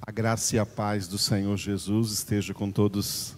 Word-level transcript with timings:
A 0.00 0.12
graça 0.12 0.54
e 0.54 0.58
a 0.58 0.66
paz 0.66 1.08
do 1.08 1.16
Senhor 1.16 1.56
Jesus 1.56 2.12
esteja 2.12 2.52
com 2.52 2.70
todos 2.70 3.34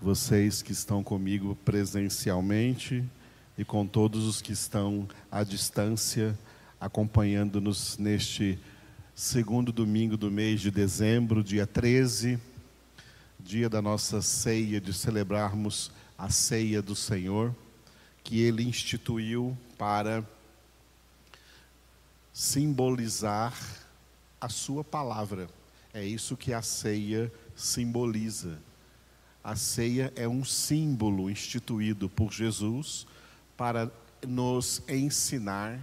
vocês 0.00 0.60
que 0.60 0.72
estão 0.72 1.04
comigo 1.04 1.56
presencialmente 1.64 3.04
e 3.56 3.64
com 3.64 3.86
todos 3.86 4.26
os 4.26 4.42
que 4.42 4.52
estão 4.52 5.08
à 5.30 5.44
distância 5.44 6.36
acompanhando-nos 6.80 7.96
neste 7.96 8.58
segundo 9.14 9.70
domingo 9.70 10.16
do 10.16 10.32
mês 10.32 10.60
de 10.60 10.70
dezembro, 10.70 11.44
dia 11.44 11.66
13, 11.66 12.40
dia 13.38 13.68
da 13.68 13.80
nossa 13.80 14.20
ceia, 14.20 14.80
de 14.80 14.92
celebrarmos 14.92 15.92
a 16.18 16.28
ceia 16.28 16.82
do 16.82 16.96
Senhor, 16.96 17.54
que 18.24 18.40
Ele 18.40 18.64
instituiu 18.64 19.56
para 19.78 20.24
simbolizar 22.32 23.81
a 24.42 24.48
Sua 24.48 24.82
palavra. 24.82 25.48
É 25.94 26.04
isso 26.04 26.36
que 26.36 26.52
a 26.52 26.60
ceia 26.60 27.32
simboliza. 27.54 28.58
A 29.44 29.54
ceia 29.54 30.12
é 30.16 30.26
um 30.26 30.44
símbolo 30.44 31.30
instituído 31.30 32.08
por 32.08 32.32
Jesus 32.32 33.06
para 33.56 33.88
nos 34.26 34.82
ensinar 34.88 35.78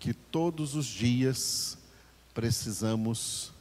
que 0.00 0.12
todos 0.12 0.74
os 0.74 0.86
dias 0.86 1.78
precisamos 2.34 3.52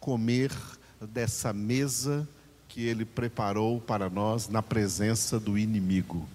comer 0.00 0.52
dessa 1.00 1.52
mesa 1.52 2.28
que 2.68 2.82
ele 2.82 3.04
preparou 3.04 3.80
para 3.80 4.10
nós 4.10 4.48
na 4.48 4.62
presença 4.62 5.38
do 5.38 5.56
inimigo. 5.56 6.28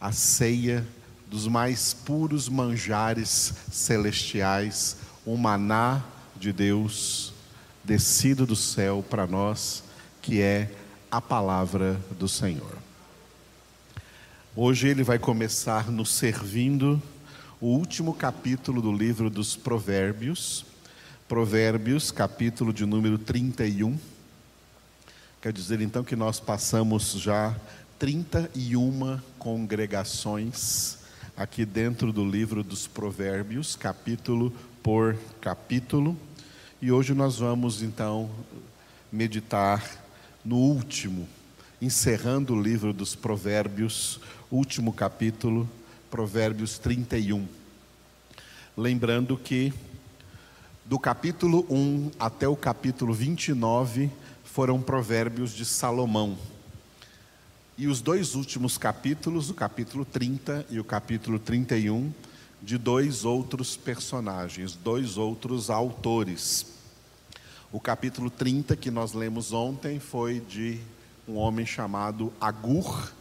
A 0.00 0.12
ceia 0.12 0.86
dos 1.28 1.46
mais 1.46 1.92
puros 1.92 2.48
manjares 2.48 3.52
celestiais, 3.70 4.96
o 5.32 5.36
maná 5.36 6.02
de 6.34 6.52
Deus 6.52 7.32
descido 7.84 8.44
do 8.44 8.56
céu 8.56 9.04
para 9.08 9.28
nós, 9.28 9.84
que 10.20 10.40
é 10.40 10.74
a 11.08 11.20
palavra 11.20 12.00
do 12.18 12.28
Senhor. 12.28 12.76
Hoje 14.56 14.88
ele 14.88 15.04
vai 15.04 15.20
começar 15.20 15.88
nos 15.88 16.10
servindo 16.10 17.00
o 17.60 17.68
último 17.68 18.12
capítulo 18.12 18.82
do 18.82 18.92
livro 18.92 19.30
dos 19.30 19.54
Provérbios, 19.54 20.66
Provérbios, 21.28 22.10
capítulo 22.10 22.72
de 22.72 22.84
número 22.84 23.16
31. 23.16 23.96
Quer 25.40 25.52
dizer 25.52 25.80
então 25.80 26.02
que 26.02 26.16
nós 26.16 26.40
passamos 26.40 27.12
já 27.12 27.54
31 28.00 29.20
congregações 29.38 30.98
aqui 31.36 31.64
dentro 31.64 32.12
do 32.12 32.28
livro 32.28 32.64
dos 32.64 32.88
Provérbios, 32.88 33.76
capítulo 33.76 34.52
por 34.82 35.16
capítulo, 35.40 36.16
e 36.80 36.90
hoje 36.90 37.12
nós 37.12 37.38
vamos 37.38 37.82
então 37.82 38.30
meditar 39.12 39.82
no 40.44 40.56
último, 40.56 41.28
encerrando 41.80 42.54
o 42.54 42.62
livro 42.62 42.92
dos 42.92 43.14
Provérbios, 43.14 44.20
último 44.50 44.92
capítulo, 44.92 45.68
Provérbios 46.10 46.78
31. 46.78 47.46
Lembrando 48.76 49.36
que 49.36 49.72
do 50.84 50.98
capítulo 50.98 51.66
1 51.68 52.12
até 52.18 52.48
o 52.48 52.56
capítulo 52.56 53.12
29 53.12 54.10
foram 54.44 54.80
provérbios 54.80 55.52
de 55.52 55.64
Salomão. 55.64 56.38
E 57.76 57.86
os 57.86 58.00
dois 58.00 58.34
últimos 58.34 58.76
capítulos, 58.76 59.50
o 59.50 59.54
capítulo 59.54 60.04
30 60.04 60.66
e 60.70 60.80
o 60.80 60.84
capítulo 60.84 61.38
31, 61.38 62.12
de 62.62 62.76
dois 62.76 63.24
outros 63.24 63.76
personagens, 63.76 64.74
dois 64.74 65.16
outros 65.16 65.70
autores. 65.70 66.66
O 67.72 67.80
capítulo 67.80 68.28
30 68.28 68.76
que 68.76 68.90
nós 68.90 69.12
lemos 69.12 69.52
ontem 69.52 69.98
foi 69.98 70.40
de 70.40 70.80
um 71.26 71.36
homem 71.36 71.64
chamado 71.64 72.32
Agur, 72.40 73.12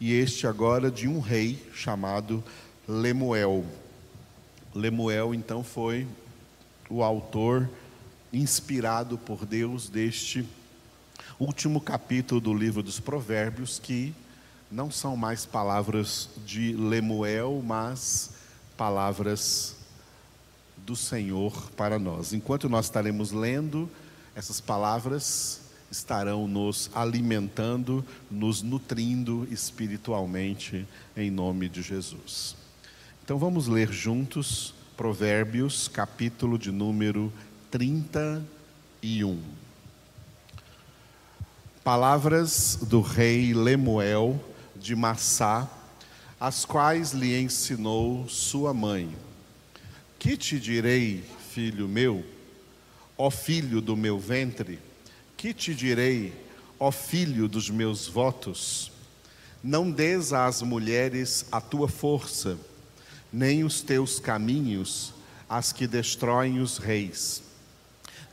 e 0.00 0.12
este 0.12 0.46
agora 0.46 0.90
de 0.90 1.06
um 1.06 1.20
rei 1.20 1.64
chamado 1.72 2.42
Lemuel. 2.88 3.64
Lemuel 4.74 5.34
então 5.34 5.62
foi 5.62 6.08
o 6.88 7.02
autor 7.02 7.70
inspirado 8.32 9.16
por 9.16 9.46
Deus 9.46 9.88
deste 9.88 10.48
último 11.38 11.80
capítulo 11.80 12.40
do 12.40 12.54
livro 12.54 12.82
dos 12.82 12.98
Provérbios, 12.98 13.78
que 13.78 14.14
não 14.70 14.90
são 14.90 15.16
mais 15.16 15.44
palavras 15.44 16.30
de 16.46 16.72
Lemuel, 16.72 17.62
mas 17.64 18.30
palavras 18.82 19.76
do 20.78 20.96
Senhor 20.96 21.70
para 21.76 22.00
nós. 22.00 22.32
Enquanto 22.32 22.68
nós 22.68 22.86
estaremos 22.86 23.30
lendo 23.30 23.88
essas 24.34 24.60
palavras, 24.60 25.60
estarão 25.88 26.48
nos 26.48 26.90
alimentando, 26.92 28.04
nos 28.28 28.60
nutrindo 28.60 29.46
espiritualmente, 29.52 30.84
em 31.16 31.30
nome 31.30 31.68
de 31.68 31.80
Jesus. 31.80 32.56
Então 33.24 33.38
vamos 33.38 33.68
ler 33.68 33.92
juntos 33.92 34.74
Provérbios, 34.96 35.86
capítulo 35.86 36.58
de 36.58 36.72
número 36.72 37.32
31. 37.70 39.40
Palavras 41.84 42.80
do 42.82 43.00
rei 43.00 43.54
Lemuel 43.54 44.44
de 44.74 44.96
Massá, 44.96 45.70
as 46.42 46.64
quais 46.64 47.12
lhe 47.12 47.40
ensinou 47.40 48.28
sua 48.28 48.74
mãe. 48.74 49.14
Que 50.18 50.36
te 50.36 50.58
direi, 50.58 51.22
filho 51.52 51.86
meu, 51.86 52.24
ó 53.16 53.30
filho 53.30 53.80
do 53.80 53.96
meu 53.96 54.18
ventre? 54.18 54.80
Que 55.36 55.54
te 55.54 55.72
direi, 55.72 56.32
ó 56.80 56.90
filho 56.90 57.46
dos 57.46 57.70
meus 57.70 58.08
votos? 58.08 58.90
Não 59.62 59.88
des 59.88 60.32
às 60.32 60.62
mulheres 60.62 61.46
a 61.52 61.60
tua 61.60 61.86
força, 61.86 62.58
nem 63.32 63.62
os 63.62 63.80
teus 63.80 64.18
caminhos 64.18 65.14
as 65.48 65.72
que 65.72 65.86
destroem 65.86 66.58
os 66.58 66.76
reis. 66.76 67.40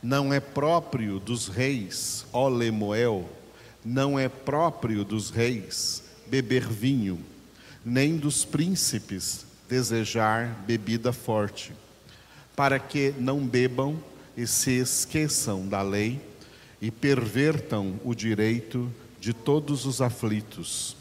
Não 0.02 0.34
é 0.34 0.40
próprio 0.40 1.20
dos 1.20 1.46
reis, 1.46 2.26
ó 2.32 2.48
Lemuel, 2.48 3.30
não 3.84 4.18
é 4.18 4.28
próprio 4.28 5.04
dos 5.04 5.30
reis 5.30 6.02
beber 6.26 6.66
vinho, 6.66 7.24
nem 7.84 8.16
dos 8.16 8.44
príncipes 8.44 9.44
desejar 9.68 10.48
bebida 10.66 11.12
forte, 11.12 11.72
para 12.56 12.78
que 12.78 13.14
não 13.18 13.46
bebam 13.46 14.02
e 14.36 14.46
se 14.46 14.72
esqueçam 14.72 15.66
da 15.66 15.82
lei 15.82 16.20
e 16.80 16.90
pervertam 16.90 18.00
o 18.04 18.14
direito 18.14 18.90
de 19.20 19.32
todos 19.32 19.86
os 19.86 20.00
aflitos. 20.00 20.96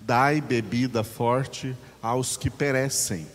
Dai 0.00 0.40
bebida 0.40 1.02
forte 1.02 1.74
aos 2.02 2.36
que 2.36 2.50
perecem, 2.50 3.26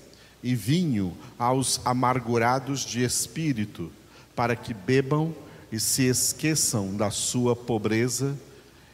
e 0.42 0.56
vinho 0.56 1.18
aos 1.38 1.82
amargurados 1.84 2.82
de 2.82 3.04
espírito, 3.04 3.92
para 4.36 4.56
que 4.56 4.74
bebam 4.74 5.34
e 5.72 5.80
se 5.80 6.04
esqueçam 6.04 6.96
da 6.96 7.12
sua 7.12 7.56
pobreza 7.56 8.38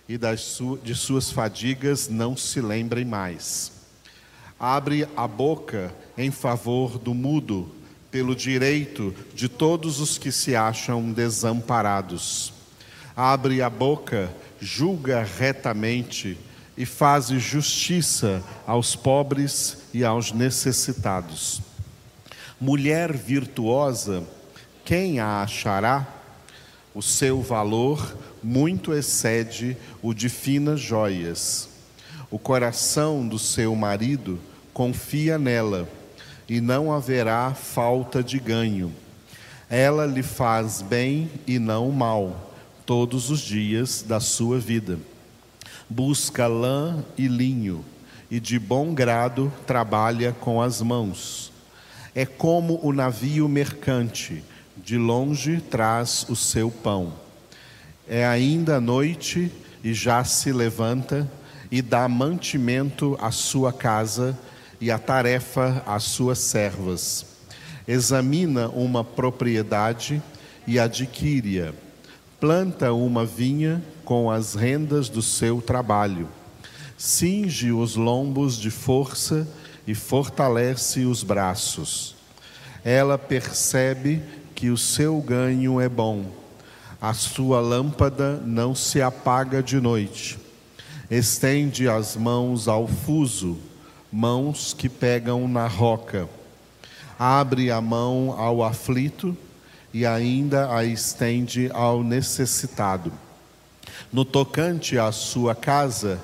e 0.07 0.17
das 0.17 0.41
su 0.41 0.78
de 0.84 0.96
suas 0.96 1.31
fadigas 1.31 2.07
não 2.07 2.35
se 2.35 2.62
lembrem 2.62 3.06
mais. 3.06 3.74
Abre 4.65 5.07
a 5.15 5.27
boca 5.27 5.93
em 6.17 6.31
favor 6.31 6.97
do 6.97 7.13
mudo, 7.13 7.69
pelo 8.09 8.35
direito 8.35 9.13
de 9.33 9.47
todos 9.47 9.99
os 9.99 10.17
que 10.17 10.31
se 10.31 10.55
acham 10.55 11.11
desamparados 11.11 12.55
abre 13.15 13.61
a 13.61 13.69
boca, 13.69 14.29
julga 14.59 15.23
retamente 15.23 16.37
e 16.77 16.85
faz 16.85 17.27
justiça 17.27 18.43
aos 18.67 18.95
pobres 18.95 19.77
e 19.93 20.03
aos 20.03 20.33
necessitados. 20.33 21.61
Mulher 22.59 23.15
virtuosa, 23.15 24.23
quem 24.83 25.19
a 25.19 25.41
achará? 25.41 26.05
O 26.93 27.01
seu 27.01 27.41
valor 27.41 28.17
muito 28.43 28.93
excede 28.93 29.78
o 30.01 30.13
de 30.13 30.28
finas 30.29 30.79
joias. 30.79 31.69
O 32.29 32.40
coração 32.40 33.25
do 33.25 33.40
seu 33.40 33.75
marido 33.75 34.40
confia 34.75 35.39
nela, 35.39 35.87
e 36.49 36.59
não 36.59 36.91
haverá 36.91 37.53
falta 37.53 38.22
de 38.22 38.37
ganho. 38.37 38.91
Ela 39.69 40.05
lhe 40.05 40.22
faz 40.22 40.81
bem 40.81 41.31
e 41.47 41.57
não 41.57 41.89
mal 41.91 42.53
todos 42.85 43.31
os 43.31 43.39
dias 43.39 44.03
da 44.05 44.19
sua 44.19 44.59
vida. 44.59 44.99
Busca 45.89 46.45
lã 46.45 47.01
e 47.17 47.25
linho, 47.25 47.85
e 48.29 48.37
de 48.37 48.59
bom 48.59 48.93
grado 48.93 49.51
trabalha 49.66 50.35
com 50.41 50.61
as 50.61 50.81
mãos. 50.81 51.53
É 52.13 52.25
como 52.25 52.78
o 52.83 52.91
navio 52.91 53.47
mercante, 53.47 54.43
de 54.75 54.97
longe 54.97 55.61
traz 55.61 56.25
o 56.28 56.35
seu 56.35 56.69
pão. 56.69 57.13
É 58.09 58.25
ainda 58.25 58.81
noite 58.81 59.49
e 59.81 59.93
já 59.93 60.25
se 60.25 60.51
levanta 60.51 61.31
e 61.71 61.81
dá 61.81 62.09
mantimento 62.09 63.17
à 63.21 63.31
sua 63.31 63.71
casa 63.71 64.37
e 64.79 64.91
a 64.91 64.97
tarefa 64.97 65.83
às 65.85 66.03
suas 66.03 66.39
servas. 66.39 67.25
Examina 67.87 68.67
uma 68.69 69.03
propriedade 69.03 70.22
e 70.67 70.79
adquire-a. 70.79 71.73
Planta 72.39 72.93
uma 72.93 73.25
vinha 73.25 73.83
com 74.03 74.29
as 74.29 74.55
rendas 74.55 75.09
do 75.09 75.22
seu 75.22 75.61
trabalho. 75.61 76.27
Cinge 76.97 77.72
os 77.72 77.95
lombos 77.95 78.57
de 78.57 78.69
força 78.69 79.47
e 79.87 79.93
fortalece 79.93 81.05
os 81.05 81.23
braços. 81.23 82.16
Ela 82.83 83.17
percebe 83.17 84.21
que 84.53 84.69
o 84.69 84.78
seu 84.78 85.19
ganho 85.21 85.79
é 85.79 85.89
bom. 85.89 86.25
A 87.01 87.13
sua 87.13 87.59
lâmpada 87.59 88.41
não 88.45 88.73
se 88.73 89.01
apaga 89.01 89.61
de 89.61 89.79
noite. 89.79 90.39
Estende 91.09 91.87
as 91.87 92.16
mãos 92.16 92.67
ao 92.67 92.87
fuso, 92.87 93.57
mãos 94.16 94.73
que 94.73 94.88
pegam 94.88 95.46
na 95.46 95.67
roca. 95.67 96.29
Abre 97.20 97.70
a 97.70 97.82
mão 97.82 98.34
ao 98.38 98.64
aflito 98.64 99.35
e 99.94 100.06
ainda 100.06 100.73
a 100.73 100.85
estende 100.85 101.70
ao 101.73 102.02
necessitado. 102.02 103.12
No 104.14 104.23
tocante 104.23 104.97
à 104.97 105.12
sua 105.12 105.53
casa, 105.53 106.17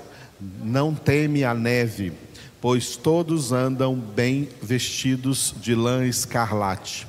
não 0.63 0.95
teme 0.95 1.43
a 1.43 1.53
neve, 1.53 2.13
pois 2.61 2.95
todos 2.95 3.51
andam 3.51 3.93
bem 3.93 4.47
vestidos 4.61 5.53
de 5.59 5.75
lã 5.75 6.05
escarlate. 6.05 7.05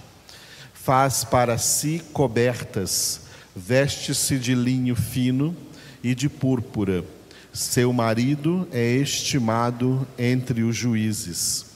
Faz 0.74 1.22
para 1.22 1.58
si 1.58 2.02
cobertas, 2.12 3.20
veste-se 3.54 4.36
de 4.36 4.52
linho 4.52 4.96
fino 4.96 5.54
e 6.02 6.12
de 6.12 6.28
púrpura. 6.28 7.04
Seu 7.52 7.92
marido 7.92 8.66
é 8.72 8.94
estimado 8.94 10.08
entre 10.18 10.62
os 10.62 10.74
juízes, 10.74 11.66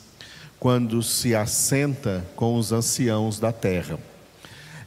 quando 0.59 1.03
se 1.03 1.35
assenta 1.35 2.25
com 2.35 2.57
os 2.57 2.73
anciãos 2.73 3.39
da 3.39 3.53
terra. 3.53 3.99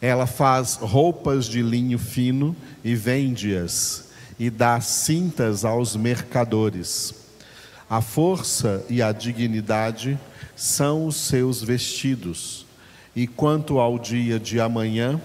Ela 0.02 0.26
faz 0.26 0.80
roupas 0.82 1.46
de 1.46 1.62
linho 1.62 2.00
fino 2.00 2.56
e 2.84 2.96
vende-as, 2.96 4.10
e 4.40 4.50
dá 4.50 4.82
cintas 4.82 5.64
aos 5.64 5.96
mercadores. 5.96 7.14
A 7.88 8.02
força 8.02 8.84
e 8.90 9.00
a 9.00 9.12
dignidade 9.12 10.18
são 10.56 11.06
os 11.06 11.18
seus 11.18 11.62
vestidos, 11.62 12.66
e 13.16 13.28
quanto 13.28 13.78
ao 13.78 14.00
dia 14.00 14.40
de 14.40 14.60
amanhã, 14.60 15.22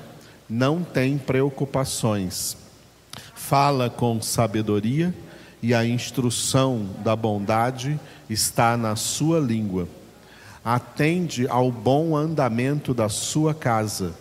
não 0.46 0.82
tem 0.84 1.16
preocupações. 1.16 2.54
Fala 3.34 3.88
com 3.88 4.20
sabedoria, 4.20 5.14
e 5.64 5.72
a 5.72 5.82
instrução 5.82 6.86
da 7.02 7.16
bondade 7.16 7.98
está 8.28 8.76
na 8.76 8.96
sua 8.96 9.40
língua. 9.40 9.88
Atende 10.62 11.48
ao 11.48 11.72
bom 11.72 12.14
andamento 12.14 12.92
da 12.92 13.08
sua 13.08 13.54
casa 13.54 14.12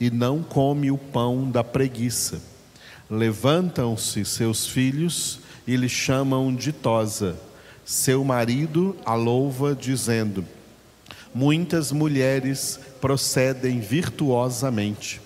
e 0.00 0.10
não 0.10 0.42
come 0.42 0.90
o 0.90 0.96
pão 0.96 1.50
da 1.50 1.62
preguiça. 1.62 2.40
Levantam-se 3.10 4.24
seus 4.24 4.66
filhos 4.66 5.40
e 5.66 5.76
lhe 5.76 5.90
chamam 5.90 6.54
ditosa. 6.54 7.36
Seu 7.84 8.24
marido 8.24 8.96
a 9.04 9.12
louva, 9.12 9.74
dizendo: 9.74 10.42
Muitas 11.34 11.92
mulheres 11.92 12.80
procedem 12.98 13.78
virtuosamente, 13.78 15.20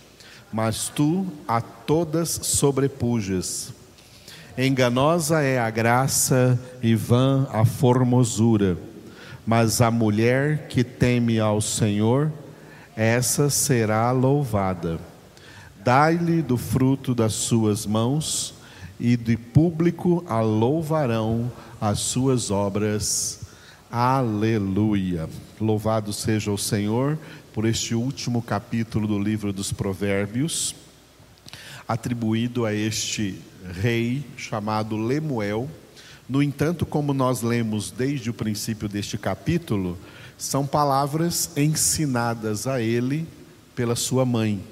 mas 0.52 0.88
tu 0.88 1.24
a 1.46 1.60
todas 1.60 2.30
sobrepujas. 2.30 3.72
Enganosa 4.56 5.40
é 5.40 5.58
a 5.58 5.70
graça 5.70 6.60
e 6.82 6.94
vã 6.94 7.48
a 7.50 7.64
formosura, 7.64 8.76
mas 9.46 9.80
a 9.80 9.90
mulher 9.90 10.66
que 10.68 10.84
teme 10.84 11.40
ao 11.40 11.60
Senhor, 11.62 12.30
essa 12.94 13.48
será 13.48 14.10
louvada. 14.10 14.98
Dai-lhe 15.82 16.42
do 16.42 16.58
fruto 16.58 17.14
das 17.14 17.32
suas 17.32 17.86
mãos, 17.86 18.54
e 19.00 19.16
de 19.16 19.36
público 19.36 20.24
a 20.28 20.40
louvarão 20.40 21.50
as 21.80 21.98
suas 21.98 22.52
obras. 22.52 23.40
Aleluia. 23.90 25.28
Louvado 25.60 26.12
seja 26.12 26.52
o 26.52 26.58
Senhor 26.58 27.18
por 27.52 27.64
este 27.64 27.96
último 27.96 28.40
capítulo 28.40 29.08
do 29.08 29.18
livro 29.18 29.52
dos 29.52 29.72
Provérbios, 29.72 30.74
atribuído 31.88 32.64
a 32.64 32.72
este 32.72 33.40
rei 33.70 34.24
chamado 34.36 34.96
Lemuel. 34.96 35.68
No 36.28 36.42
entanto, 36.42 36.86
como 36.86 37.12
nós 37.12 37.42
lemos 37.42 37.90
desde 37.90 38.30
o 38.30 38.34
princípio 38.34 38.88
deste 38.88 39.18
capítulo, 39.18 39.98
são 40.38 40.66
palavras 40.66 41.50
ensinadas 41.56 42.66
a 42.66 42.80
ele 42.80 43.26
pela 43.74 43.94
sua 43.94 44.24
mãe. 44.24 44.62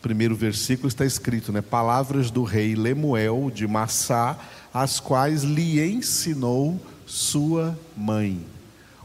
Primeiro 0.00 0.36
versículo 0.36 0.88
está 0.88 1.04
escrito, 1.04 1.52
né? 1.52 1.60
Palavras 1.60 2.30
do 2.30 2.44
rei 2.44 2.74
Lemuel 2.74 3.50
de 3.52 3.66
Massá, 3.66 4.38
as 4.72 5.00
quais 5.00 5.42
lhe 5.42 5.80
ensinou 5.80 6.80
sua 7.04 7.76
mãe. 7.96 8.44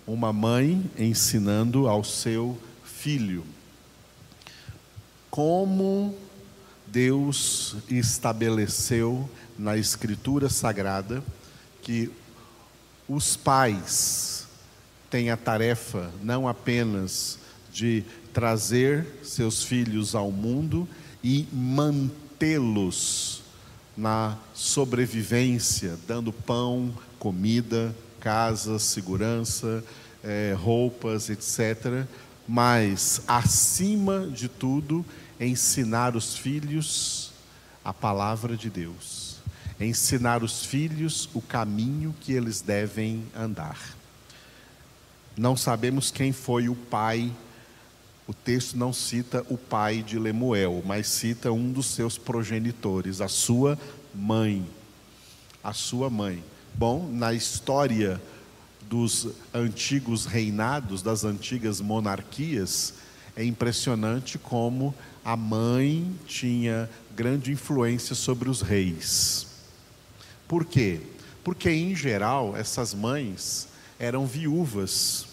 Uma 0.06 0.31
mãe 0.31 0.83
ensinando 0.97 1.88
ao 1.88 2.03
seu 2.03 2.57
filho. 2.83 3.44
Como 5.31 6.15
Deus 6.93 7.75
estabeleceu 7.89 9.27
na 9.57 9.75
Escritura 9.75 10.47
Sagrada 10.47 11.23
que 11.81 12.11
os 13.09 13.35
pais 13.35 14.45
tem 15.09 15.31
a 15.31 15.35
tarefa 15.35 16.11
não 16.21 16.47
apenas 16.47 17.39
de 17.71 18.03
trazer 18.31 19.07
seus 19.23 19.63
filhos 19.63 20.13
ao 20.13 20.31
mundo 20.31 20.87
e 21.23 21.47
mantê-los 21.51 23.41
na 23.97 24.37
sobrevivência, 24.53 25.97
dando 26.07 26.31
pão, 26.31 26.93
comida, 27.17 27.95
casa, 28.19 28.77
segurança, 28.77 29.83
é, 30.23 30.55
roupas, 30.55 31.27
etc. 31.31 32.05
Mas, 32.47 33.21
acima 33.27 34.27
de 34.27 34.47
tudo, 34.47 35.03
ensinar 35.39 36.15
os 36.15 36.35
filhos 36.35 37.31
a 37.83 37.94
palavra 37.94 38.56
de 38.56 38.69
Deus, 38.69 39.38
ensinar 39.80 40.44
os 40.44 40.65
filhos 40.65 41.30
o 41.33 41.41
caminho 41.41 42.15
que 42.21 42.31
eles 42.31 42.62
devem 42.62 43.25
andar. 43.35 43.77
Não 45.35 45.57
sabemos 45.57 46.12
quem 46.12 46.31
foi 46.31 46.69
o 46.69 46.75
pai. 46.75 47.31
O 48.25 48.33
texto 48.33 48.77
não 48.77 48.94
cita 48.94 49.45
o 49.50 49.57
pai 49.57 50.01
de 50.01 50.18
Lemuel, 50.18 50.81
mas 50.85 51.07
cita 51.07 51.51
um 51.51 51.71
dos 51.71 51.88
seus 51.88 52.18
progenitores, 52.18 53.19
a 53.19 53.27
sua 53.27 53.77
mãe. 54.13 54.65
A 55.63 55.74
sua 55.74 56.10
mãe. 56.10 56.43
Bom, 56.75 57.10
na 57.12 57.34
história 57.34 58.22
dos 58.89 59.27
antigos 59.53 60.25
reinados, 60.25 61.01
das 61.01 61.24
antigas 61.24 61.81
monarquias, 61.81 62.93
é 63.35 63.43
impressionante 63.43 64.37
como 64.37 64.93
a 65.23 65.35
mãe 65.35 66.13
tinha 66.27 66.89
grande 67.15 67.51
influência 67.51 68.15
sobre 68.15 68.49
os 68.49 68.61
reis. 68.61 69.47
Por 70.47 70.65
quê? 70.65 70.99
Porque, 71.43 71.69
em 71.69 71.95
geral, 71.95 72.55
essas 72.55 72.93
mães 72.93 73.67
eram 73.99 74.25
viúvas, 74.25 75.25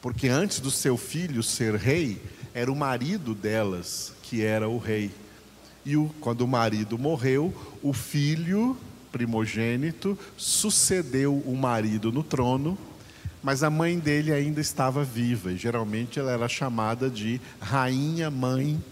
porque 0.00 0.28
antes 0.28 0.60
do 0.60 0.70
seu 0.70 0.96
filho 0.96 1.42
ser 1.42 1.74
rei, 1.74 2.20
era 2.54 2.70
o 2.70 2.76
marido 2.76 3.34
delas 3.34 4.12
que 4.22 4.42
era 4.42 4.68
o 4.68 4.78
rei. 4.78 5.10
E 5.84 5.96
o, 5.96 6.10
quando 6.20 6.42
o 6.42 6.48
marido 6.48 6.98
morreu, 6.98 7.54
o 7.82 7.92
filho 7.92 8.76
primogênito 9.10 10.18
sucedeu 10.36 11.36
o 11.46 11.54
marido 11.54 12.10
no 12.10 12.22
trono, 12.22 12.78
mas 13.42 13.62
a 13.62 13.70
mãe 13.70 13.98
dele 13.98 14.32
ainda 14.32 14.60
estava 14.60 15.02
viva, 15.02 15.52
e 15.52 15.56
geralmente 15.56 16.18
ela 16.18 16.30
era 16.30 16.48
chamada 16.48 17.10
de 17.10 17.40
rainha 17.60 18.30
mãe, 18.30 18.82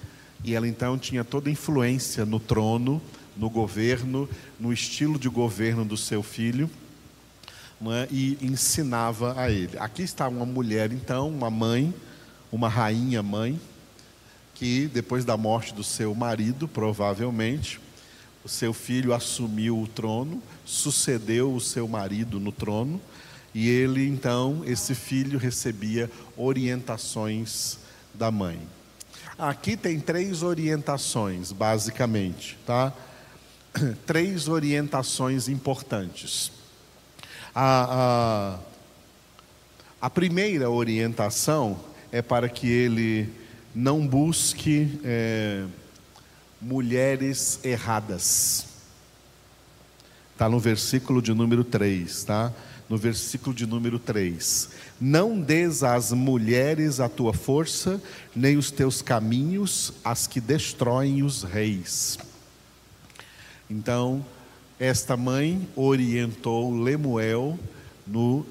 e 0.43 0.55
ela 0.55 0.67
então 0.67 0.99
tinha 0.99 1.23
toda 1.23 1.49
a 1.49 1.53
influência 1.53 2.25
no 2.25 2.41
trono, 2.41 3.01
no 3.37 3.49
governo, 3.49 4.29
no 4.59 4.73
estilo 4.73 5.19
de 5.19 5.29
governo 5.29 5.85
do 5.85 5.97
seu 5.97 6.23
filho 6.23 6.69
é? 7.89 8.09
e 8.11 8.37
ensinava 8.43 9.41
a 9.41 9.51
ele. 9.51 9.79
Aqui 9.79 10.03
está 10.03 10.29
uma 10.29 10.45
mulher, 10.45 10.93
então, 10.93 11.29
uma 11.29 11.49
mãe, 11.49 11.95
uma 12.53 12.69
rainha 12.69 13.23
mãe, 13.23 13.59
que 14.55 14.87
depois 14.89 15.25
da 15.25 15.37
morte 15.37 15.73
do 15.73 15.83
seu 15.83 16.15
marido, 16.15 16.69
provavelmente, 16.69 17.81
o 18.45 18.49
seu 18.49 18.75
filho 18.75 19.15
assumiu 19.15 19.81
o 19.81 19.87
trono, 19.87 20.43
sucedeu 20.67 21.55
o 21.55 21.61
seu 21.61 21.89
marido 21.89 22.39
no 22.39 22.53
trono, 22.53 23.01
e 23.55 23.69
ele 23.69 24.07
então, 24.07 24.63
esse 24.65 24.95
filho 24.95 25.39
recebia 25.39 26.11
orientações 26.37 27.79
da 28.15 28.31
mãe. 28.31 28.61
Aqui 29.39 29.77
tem 29.77 29.99
três 29.99 30.43
orientações, 30.43 31.51
basicamente, 31.51 32.59
tá? 32.67 32.93
Três 34.05 34.49
orientações 34.49 35.49
importantes. 35.49 36.53
A, 37.55 38.59
a, 40.03 40.07
a 40.07 40.11
primeira 40.11 40.69
orientação 40.69 41.81
é 42.13 42.21
para 42.21 42.49
que 42.49 42.69
ele 42.69 43.33
não 43.75 44.07
busque 44.07 45.01
é, 45.05 45.65
mulheres 46.61 47.61
erradas. 47.65 48.67
Está 50.33 50.49
no 50.49 50.59
versículo 50.59 51.23
de 51.23 51.33
número 51.33 51.65
3, 51.65 52.25
tá? 52.25 52.53
No 52.91 52.99
versículo 52.99 53.55
de 53.55 53.65
número 53.67 53.99
3. 53.99 54.69
Não 55.01 55.41
des 55.41 55.83
às 55.83 56.13
mulheres 56.13 57.01
a 57.01 57.09
tua 57.09 57.33
força, 57.33 58.03
nem 58.37 58.59
os 58.59 58.71
teus 58.71 59.01
caminhos, 59.01 59.95
as 60.05 60.27
que 60.27 60.41
destroem 60.41 61.23
os 61.23 61.43
reis. 61.43 62.19
Então, 63.71 64.27
esta 64.79 65.17
mãe 65.17 65.69
orientou 65.77 66.75
Lemuel 66.83 67.59
no 68.05 68.45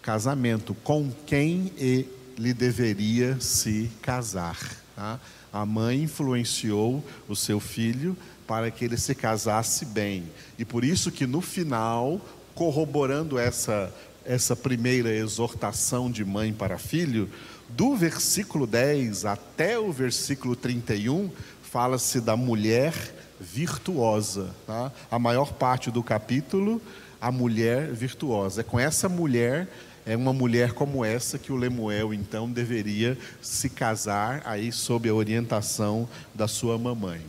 casamento, 0.00 0.74
com 0.74 1.10
quem 1.26 1.72
ele 1.76 2.54
deveria 2.54 3.40
se 3.40 3.90
casar. 4.00 4.58
Tá? 4.94 5.18
A 5.52 5.66
mãe 5.66 6.02
influenciou 6.02 7.04
o 7.28 7.34
seu 7.34 7.58
filho 7.58 8.16
para 8.46 8.70
que 8.70 8.84
ele 8.84 8.96
se 8.96 9.14
casasse 9.14 9.84
bem. 9.86 10.24
E 10.58 10.64
por 10.64 10.84
isso 10.84 11.10
que 11.10 11.26
no 11.26 11.40
final, 11.40 12.20
corroborando 12.54 13.38
essa, 13.38 13.92
essa 14.24 14.54
primeira 14.54 15.10
exortação 15.10 16.10
de 16.10 16.24
mãe 16.24 16.52
para 16.52 16.78
filho, 16.78 17.30
do 17.68 17.96
versículo 17.96 18.66
10 18.66 19.24
até 19.24 19.78
o 19.78 19.90
versículo 19.92 20.54
31, 20.54 21.30
fala-se 21.62 22.20
da 22.20 22.36
mulher 22.36 22.94
virtuosa. 23.40 24.54
Tá? 24.66 24.92
A 25.10 25.18
maior 25.18 25.52
parte 25.52 25.90
do 25.90 26.02
capítulo, 26.02 26.80
a 27.20 27.32
mulher 27.32 27.90
virtuosa. 27.92 28.60
É 28.60 28.64
com 28.64 28.78
essa 28.78 29.08
mulher 29.08 29.68
é 30.04 30.16
uma 30.16 30.32
mulher 30.32 30.72
como 30.72 31.04
essa 31.04 31.38
que 31.38 31.52
o 31.52 31.56
Lemuel 31.56 32.12
então 32.12 32.50
deveria 32.50 33.16
se 33.40 33.70
casar 33.70 34.42
aí 34.44 34.72
sob 34.72 35.08
a 35.08 35.14
orientação 35.14 36.08
da 36.34 36.48
sua 36.48 36.76
mamãe. 36.76 37.20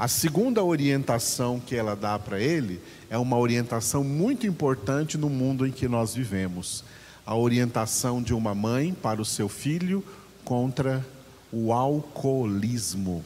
A 0.00 0.08
segunda 0.08 0.64
orientação 0.64 1.60
que 1.60 1.76
ela 1.76 1.94
dá 1.94 2.18
para 2.18 2.40
ele 2.40 2.80
é 3.10 3.18
uma 3.18 3.36
orientação 3.36 4.02
muito 4.02 4.46
importante 4.46 5.18
no 5.18 5.28
mundo 5.28 5.66
em 5.66 5.70
que 5.70 5.86
nós 5.86 6.14
vivemos. 6.14 6.82
A 7.26 7.36
orientação 7.36 8.22
de 8.22 8.32
uma 8.32 8.54
mãe 8.54 8.94
para 8.94 9.20
o 9.20 9.26
seu 9.26 9.46
filho 9.46 10.02
contra 10.42 11.06
o 11.52 11.70
alcoolismo. 11.70 13.22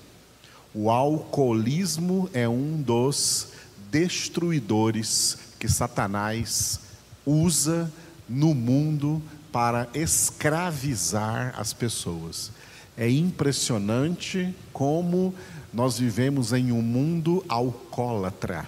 O 0.75 0.91
alcoolismo 0.91 2.29
é 2.33 2.49
um 2.49 2.83
dos 2.83 3.51
destruidores 3.89 5.39
que 5.61 5.69
Satanás 5.69 6.81
usa 7.25 7.89
no 8.29 8.53
mundo 8.53 9.23
para 9.53 9.89
escravizar 9.95 11.55
as 11.57 11.73
pessoas. 11.73 12.51
É 12.97 13.09
impressionante 13.09 14.53
como 14.73 15.33
nós 15.75 15.99
vivemos 15.99 16.53
em 16.53 16.71
um 16.71 16.81
mundo 16.81 17.45
alcoólatra, 17.49 18.65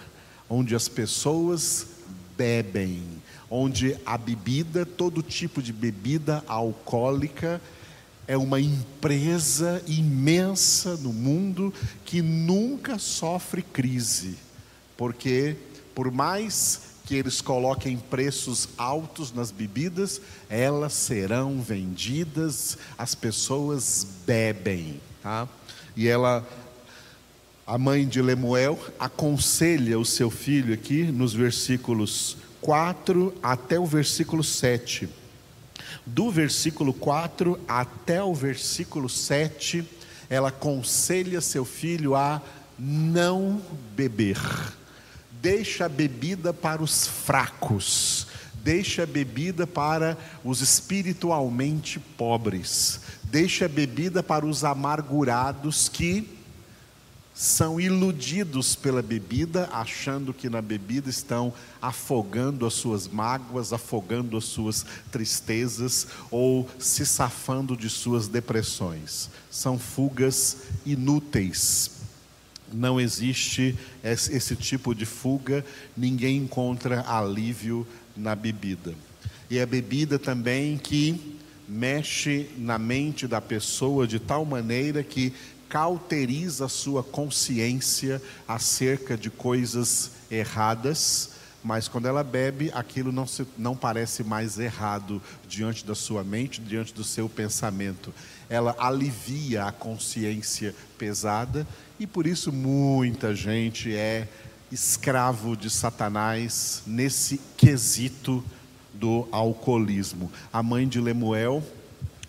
onde 0.50 0.74
as 0.74 0.88
pessoas 0.88 1.86
bebem, 2.36 3.00
onde 3.48 3.96
a 4.04 4.18
bebida, 4.18 4.84
todo 4.84 5.22
tipo 5.22 5.62
de 5.62 5.72
bebida 5.72 6.42
alcoólica, 6.48 7.60
é 8.26 8.36
uma 8.36 8.60
empresa 8.60 9.80
imensa 9.86 10.96
no 10.96 11.12
mundo 11.12 11.72
que 12.04 12.20
nunca 12.20 12.98
sofre 12.98 13.62
crise, 13.62 14.36
porque 14.96 15.56
por 15.94 16.10
mais 16.10 16.96
que 17.04 17.14
eles 17.14 17.40
coloquem 17.40 17.96
preços 17.96 18.68
altos 18.76 19.32
nas 19.32 19.52
bebidas, 19.52 20.20
elas 20.50 20.92
serão 20.92 21.62
vendidas, 21.62 22.76
as 22.98 23.14
pessoas 23.14 24.04
bebem. 24.26 25.00
Tá? 25.22 25.48
E 25.96 26.08
ela, 26.08 26.44
a 27.66 27.76
mãe 27.76 28.06
de 28.06 28.22
Lemuel, 28.22 28.78
aconselha 28.96 29.98
o 29.98 30.04
seu 30.04 30.30
filho 30.30 30.72
aqui 30.72 31.02
nos 31.02 31.34
versículos 31.34 32.36
4 32.60 33.34
até 33.42 33.76
o 33.76 33.84
versículo 33.84 34.44
7. 34.44 35.08
Do 36.06 36.30
versículo 36.30 36.94
4 36.94 37.58
até 37.66 38.22
o 38.22 38.32
versículo 38.32 39.08
7, 39.08 39.84
ela 40.30 40.50
aconselha 40.50 41.40
seu 41.40 41.64
filho 41.64 42.14
a 42.14 42.40
não 42.78 43.60
beber. 43.96 44.38
Deixa 45.42 45.86
a 45.86 45.88
bebida 45.88 46.54
para 46.54 46.80
os 46.80 47.08
fracos, 47.08 48.28
deixa 48.62 49.02
a 49.02 49.06
bebida 49.06 49.66
para 49.66 50.16
os 50.44 50.60
espiritualmente 50.60 51.98
pobres, 51.98 53.00
deixa 53.24 53.64
a 53.64 53.68
bebida 53.68 54.22
para 54.22 54.46
os 54.46 54.62
amargurados 54.62 55.88
que 55.88 56.35
são 57.36 57.78
iludidos 57.78 58.74
pela 58.74 59.02
bebida, 59.02 59.68
achando 59.70 60.32
que 60.32 60.48
na 60.48 60.62
bebida 60.62 61.10
estão 61.10 61.52
afogando 61.82 62.64
as 62.64 62.72
suas 62.72 63.06
mágoas, 63.06 63.74
afogando 63.74 64.38
as 64.38 64.44
suas 64.44 64.86
tristezas 65.12 66.06
ou 66.30 66.66
se 66.78 67.04
safando 67.04 67.76
de 67.76 67.90
suas 67.90 68.26
depressões. 68.26 69.28
São 69.50 69.78
fugas 69.78 70.62
inúteis 70.86 71.90
não 72.72 73.00
existe 73.00 73.76
esse 74.02 74.56
tipo 74.56 74.92
de 74.92 75.06
fuga, 75.06 75.64
ninguém 75.96 76.38
encontra 76.38 77.08
alívio 77.08 77.86
na 78.16 78.34
bebida. 78.34 78.92
E 79.48 79.60
a 79.60 79.66
bebida 79.66 80.18
também 80.18 80.76
que 80.76 81.36
mexe 81.68 82.48
na 82.56 82.78
mente 82.78 83.26
da 83.26 83.40
pessoa 83.40 84.06
de 84.06 84.18
tal 84.18 84.44
maneira 84.44 85.02
que 85.02 85.32
cauteriza 85.68 86.66
a 86.66 86.68
sua 86.68 87.02
consciência 87.02 88.22
acerca 88.46 89.16
de 89.16 89.30
coisas 89.30 90.12
erradas, 90.30 91.30
mas 91.62 91.88
quando 91.88 92.06
ela 92.06 92.22
bebe, 92.22 92.70
aquilo 92.72 93.10
não, 93.10 93.26
se, 93.26 93.46
não 93.58 93.76
parece 93.76 94.22
mais 94.22 94.58
errado 94.58 95.20
diante 95.48 95.84
da 95.84 95.94
sua 95.94 96.22
mente, 96.22 96.60
diante 96.60 96.94
do 96.94 97.02
seu 97.02 97.28
pensamento. 97.28 98.14
Ela 98.48 98.76
alivia 98.78 99.64
a 99.64 99.72
consciência 99.72 100.74
pesada 100.96 101.66
e 101.98 102.06
por 102.06 102.26
isso 102.26 102.52
muita 102.52 103.34
gente 103.34 103.94
é 103.94 104.28
escravo 104.70 105.56
de 105.56 105.68
Satanás 105.68 106.82
nesse 106.86 107.40
quesito 107.56 108.44
do 108.94 109.26
alcoolismo. 109.32 110.30
A 110.52 110.62
mãe 110.62 110.86
de 110.86 111.00
Lemuel 111.00 111.62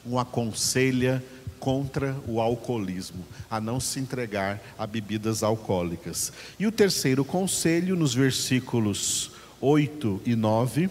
o 0.07 0.17
aconselha 0.17 1.23
contra 1.59 2.15
o 2.27 2.39
alcoolismo, 2.39 3.25
a 3.49 3.59
não 3.59 3.79
se 3.79 3.99
entregar 3.99 4.61
a 4.77 4.87
bebidas 4.87 5.43
alcoólicas. 5.43 6.31
E 6.59 6.65
o 6.65 6.71
terceiro 6.71 7.23
conselho, 7.25 7.95
nos 7.95 8.13
versículos 8.13 9.31
8 9.59 10.21
e 10.25 10.35
9, 10.35 10.89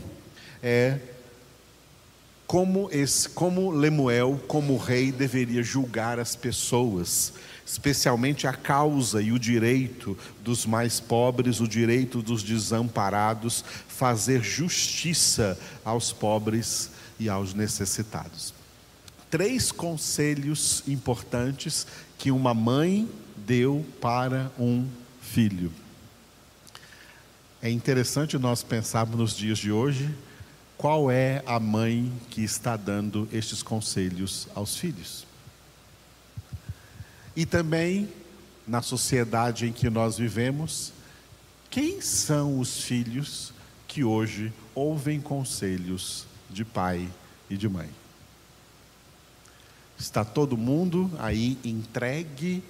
é 0.63 0.99
como, 2.47 2.89
esse, 2.93 3.29
como 3.29 3.71
Lemuel, 3.71 4.41
como 4.47 4.77
rei, 4.77 5.11
deveria 5.11 5.63
julgar 5.63 6.19
as 6.19 6.37
pessoas 6.37 7.33
especialmente 7.67 8.47
a 8.47 8.53
causa 8.53 9.21
e 9.21 9.33
o 9.33 9.39
direito 9.39 10.17
dos 10.41 10.65
mais 10.65 11.01
pobres, 11.01 11.61
o 11.61 11.67
direito 11.67 12.23
dos 12.23 12.43
desamparados, 12.45 13.65
fazer 13.89 14.43
justiça 14.43 15.59
aos 15.85 16.13
pobres 16.13 16.91
e 17.19 17.29
aos 17.29 17.53
necessitados. 17.53 18.56
Três 19.31 19.73
conselhos 19.73 20.83
importantes 20.87 21.87
que 22.19 22.31
uma 22.31 22.55
mãe 22.55 23.09
deu 23.37 23.85
para 24.01 24.51
um 24.59 24.89
filho. 25.21 25.73
É 27.61 27.71
interessante 27.71 28.39
nós 28.39 28.63
pensarmos 28.63 29.19
nos 29.19 29.37
dias 29.37 29.59
de 29.59 29.73
hoje 29.73 30.15
qual 30.77 31.11
é 31.11 31.43
a 31.47 31.59
mãe 31.59 32.13
que 32.31 32.43
está 32.43 32.77
dando 32.77 33.29
estes 33.33 33.63
conselhos 33.63 34.47
aos 34.55 34.77
filhos. 34.77 35.27
E 37.35 37.45
também, 37.45 38.09
na 38.67 38.83
sociedade 38.83 39.67
em 39.67 39.73
que 39.73 39.91
nós 39.91 40.19
vivemos, 40.19 40.93
quem 41.71 42.01
são 42.01 42.59
os 42.61 42.83
filhos 42.83 43.53
que 43.89 44.05
hoje 44.05 44.53
ouvem 44.75 45.21
conselhos 45.21 46.27
de 46.49 46.65
pai 46.65 47.09
e 47.51 47.57
de 47.57 47.69
mãe? 47.69 47.89
Está 50.07 50.25
todo 50.25 50.57
mundo 50.57 51.11
aí 51.19 51.59
entregue 51.65 52.63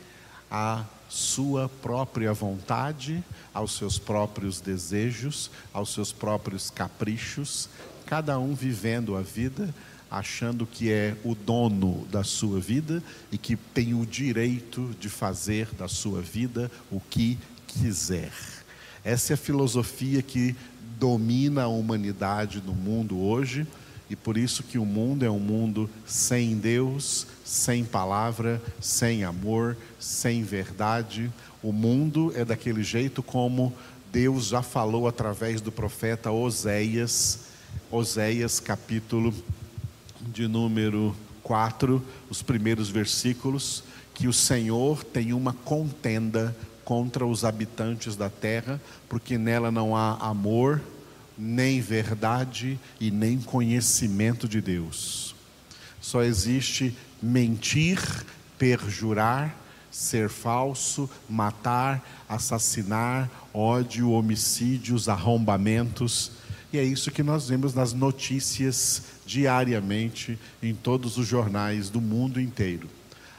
à 0.50 0.86
sua 1.06 1.68
própria 1.68 2.32
vontade, 2.32 3.22
aos 3.52 3.76
seus 3.76 3.98
próprios 3.98 4.58
desejos, 4.58 5.50
aos 5.70 5.92
seus 5.92 6.12
próprios 6.14 6.70
caprichos, 6.70 7.68
cada 8.06 8.38
um 8.38 8.54
vivendo 8.54 9.14
a 9.14 9.20
vida 9.20 9.72
achando 10.10 10.64
que 10.64 10.90
é 10.90 11.14
o 11.22 11.34
dono 11.34 12.06
da 12.10 12.24
sua 12.24 12.58
vida 12.58 13.02
e 13.30 13.36
que 13.36 13.54
tem 13.54 13.92
o 13.92 14.06
direito 14.06 14.96
de 14.98 15.10
fazer 15.10 15.68
da 15.74 15.88
sua 15.88 16.22
vida 16.22 16.70
o 16.90 16.98
que 17.00 17.38
quiser. 17.66 18.32
Essa 19.04 19.32
é 19.32 19.34
a 19.34 19.36
filosofia 19.36 20.22
que 20.22 20.56
domina 20.98 21.64
a 21.64 21.68
humanidade 21.68 22.62
no 22.64 22.72
mundo 22.72 23.20
hoje 23.20 23.66
E 24.08 24.14
por 24.14 24.36
isso 24.36 24.62
que 24.62 24.78
o 24.78 24.84
mundo 24.84 25.24
é 25.24 25.30
um 25.30 25.40
mundo 25.40 25.90
sem 26.06 26.56
Deus, 26.56 27.26
sem 27.44 27.84
palavra, 27.84 28.62
sem 28.80 29.24
amor, 29.24 29.76
sem 29.98 30.42
verdade. 30.44 31.30
O 31.62 31.72
mundo 31.72 32.32
é 32.36 32.44
daquele 32.44 32.84
jeito 32.84 33.22
como 33.22 33.72
Deus 34.12 34.46
já 34.46 34.62
falou 34.62 35.08
através 35.08 35.60
do 35.60 35.72
profeta 35.72 36.30
Oséias, 36.30 37.40
Oséias 37.90 38.60
capítulo 38.60 39.34
de 40.32 40.46
número 40.46 41.14
4, 41.42 42.02
os 42.30 42.42
primeiros 42.42 42.88
versículos, 42.88 43.82
que 44.14 44.28
o 44.28 44.32
Senhor 44.32 45.04
tem 45.04 45.32
uma 45.32 45.52
contenda 45.52 46.56
contra 46.84 47.26
os 47.26 47.44
habitantes 47.44 48.16
da 48.16 48.30
terra, 48.30 48.80
porque 49.08 49.36
nela 49.36 49.70
não 49.70 49.96
há 49.96 50.16
amor, 50.20 50.80
nem 51.36 51.80
verdade 51.80 52.78
e 53.00 53.10
nem 53.10 53.38
conhecimento 53.38 54.48
de 54.48 54.60
Deus. 54.60 55.34
Só 56.00 56.22
existe 56.22 56.96
mentir, 57.22 58.00
perjurar, 58.58 59.56
ser 59.90 60.28
falso, 60.28 61.08
matar, 61.28 62.06
assassinar, 62.28 63.30
ódio, 63.52 64.10
homicídios, 64.10 65.08
arrombamentos. 65.08 66.32
E 66.72 66.78
é 66.78 66.84
isso 66.84 67.10
que 67.10 67.22
nós 67.22 67.48
vemos 67.48 67.74
nas 67.74 67.92
notícias 67.92 69.02
diariamente 69.24 70.38
em 70.62 70.74
todos 70.74 71.16
os 71.16 71.26
jornais 71.26 71.88
do 71.88 72.00
mundo 72.00 72.40
inteiro. 72.40 72.88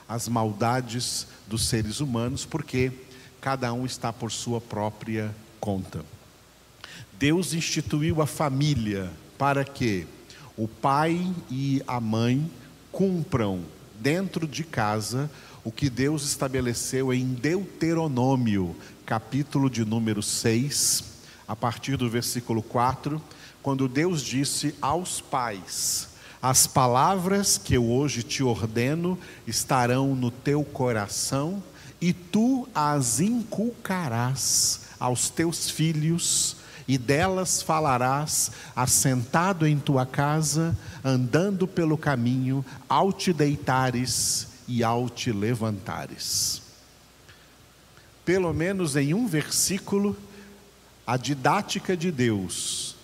As 0.09 0.27
maldades 0.27 1.27
dos 1.45 1.67
seres 1.67 1.99
humanos, 1.99 2.45
porque 2.45 2.91
cada 3.39 3.71
um 3.71 3.85
está 3.85 4.11
por 4.11 4.31
sua 4.31 4.59
própria 4.59 5.33
conta. 5.59 6.16
Deus 7.19 7.51
instituiu 7.53 8.21
a 8.21 8.27
família 8.27 9.11
para 9.39 9.65
que 9.65 10.05
o 10.55 10.67
pai 10.67 11.33
e 11.49 11.81
a 11.87 11.99
mãe 11.99 12.49
cumpram 12.91 13.61
dentro 13.99 14.47
de 14.47 14.63
casa 14.63 15.29
o 15.63 15.71
que 15.71 15.89
Deus 15.89 16.23
estabeleceu 16.23 17.11
em 17.11 17.25
Deuteronômio, 17.33 18.75
capítulo 19.03 19.67
de 19.67 19.83
número 19.83 20.21
6, 20.21 21.05
a 21.47 21.55
partir 21.55 21.97
do 21.97 22.07
versículo 22.07 22.61
4, 22.61 23.19
quando 23.63 23.87
Deus 23.87 24.21
disse 24.21 24.75
aos 24.79 25.19
pais: 25.19 26.09
As 26.39 26.67
palavras 26.67 27.57
que 27.57 27.73
eu 27.73 27.89
hoje 27.89 28.21
te 28.21 28.43
ordeno 28.43 29.17
estarão 29.47 30.15
no 30.15 30.29
teu 30.29 30.63
coração 30.63 31.63
e 31.99 32.13
tu 32.13 32.69
as 32.75 33.19
inculcarás 33.19 34.81
aos 34.99 35.31
teus 35.31 35.67
filhos 35.67 36.57
e 36.87 36.97
delas 36.97 37.61
falarás, 37.61 38.51
assentado 38.75 39.67
em 39.67 39.77
tua 39.77 40.05
casa, 40.05 40.77
andando 41.03 41.67
pelo 41.67 41.97
caminho, 41.97 42.65
ao 42.87 43.11
te 43.11 43.33
deitares 43.33 44.47
e 44.67 44.83
ao 44.83 45.09
te 45.09 45.31
levantares. 45.31 46.61
Pelo 48.23 48.53
menos 48.53 48.95
em 48.95 49.13
um 49.13 49.27
versículo, 49.27 50.15
a 51.05 51.17
didática 51.17 51.95
de 51.95 52.11
Deus 52.11 52.95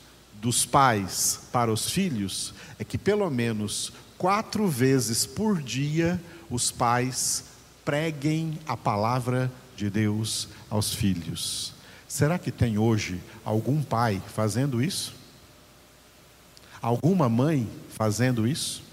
dos 0.42 0.66
pais 0.66 1.40
para 1.52 1.72
os 1.72 1.90
filhos 1.90 2.54
é 2.78 2.84
que 2.84 2.98
pelo 2.98 3.30
menos 3.30 3.94
quatro 4.18 4.68
vezes 4.68 5.26
por 5.26 5.62
dia 5.62 6.22
os 6.50 6.70
pais 6.70 7.46
preguem 7.86 8.60
a 8.68 8.76
palavra 8.76 9.52
de 9.76 9.90
Deus 9.90 10.50
aos 10.70 10.94
filhos. 10.94 11.73
Será 12.14 12.38
que 12.38 12.52
tem 12.52 12.78
hoje 12.78 13.20
algum 13.44 13.82
pai 13.82 14.22
fazendo 14.36 14.84
isso? 14.84 15.16
Alguma 16.80 17.28
mãe 17.28 17.68
fazendo 17.90 18.48
isso? 18.48 18.84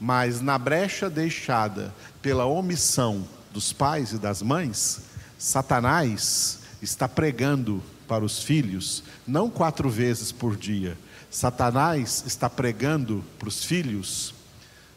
Mas 0.00 0.40
na 0.40 0.58
brecha 0.58 1.08
deixada 1.08 1.94
pela 2.20 2.44
omissão 2.44 3.24
dos 3.52 3.72
pais 3.72 4.10
e 4.10 4.18
das 4.18 4.42
mães, 4.42 5.02
Satanás 5.38 6.58
está 6.82 7.08
pregando 7.08 7.80
para 8.08 8.24
os 8.24 8.42
filhos, 8.42 9.04
não 9.24 9.48
quatro 9.48 9.88
vezes 9.88 10.32
por 10.32 10.56
dia. 10.56 10.98
Satanás 11.30 12.24
está 12.26 12.50
pregando 12.50 13.24
para 13.38 13.48
os 13.48 13.62
filhos 13.62 14.34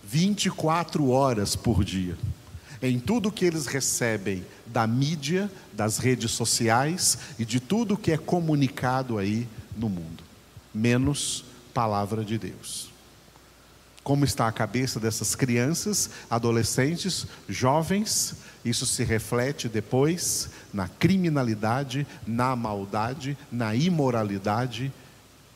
24 0.04 1.08
horas 1.08 1.56
por 1.56 1.84
dia 1.84 2.18
em 2.82 3.00
tudo 3.00 3.32
que 3.32 3.46
eles 3.46 3.66
recebem 3.66 4.46
da 4.72 4.86
mídia, 4.86 5.52
das 5.74 5.98
redes 5.98 6.32
sociais 6.32 7.18
e 7.40 7.46
de 7.46 7.60
tudo 7.60 7.98
que 7.98 8.12
é 8.12 8.18
comunicado 8.18 9.18
aí 9.18 9.48
no 9.76 9.90
mundo, 9.90 10.24
menos 10.74 11.46
palavra 11.74 12.24
de 12.24 12.38
Deus. 12.38 12.90
Como 14.04 14.24
está 14.24 14.48
a 14.48 14.52
cabeça 14.52 15.00
dessas 15.00 15.36
crianças, 15.36 16.10
adolescentes, 16.30 17.28
jovens, 17.48 18.36
isso 18.64 18.86
se 18.86 19.04
reflete 19.04 19.68
depois 19.68 20.50
na 20.74 20.88
criminalidade, 20.88 22.08
na 22.26 22.56
maldade, 22.56 23.38
na 23.52 23.76
imoralidade, 23.76 24.92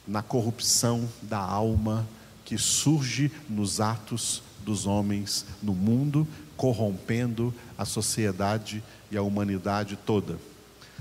na 0.08 0.21
corrupção 0.21 1.08
da 1.21 1.39
alma 1.39 2.06
que 2.43 2.58
surge 2.58 3.32
nos 3.47 3.80
atos 3.80 4.43
dos 4.65 4.86
homens 4.86 5.45
no 5.63 5.74
mundo 5.74 6.28
corrompendo 6.62 7.52
a 7.76 7.86
sociedade 7.86 8.84
e 9.10 9.17
a 9.17 9.24
humanidade 9.24 9.97
toda. 10.06 10.38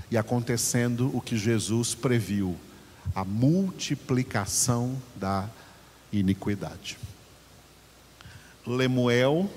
E 0.09 0.17
acontecendo 0.17 1.15
o 1.15 1.21
que 1.21 1.37
Jesus 1.37 1.93
previu: 1.93 2.57
a 3.13 3.23
multiplicação 3.23 4.99
da 5.15 5.47
iniquidade. 6.11 6.97
Lemuel 8.65 9.47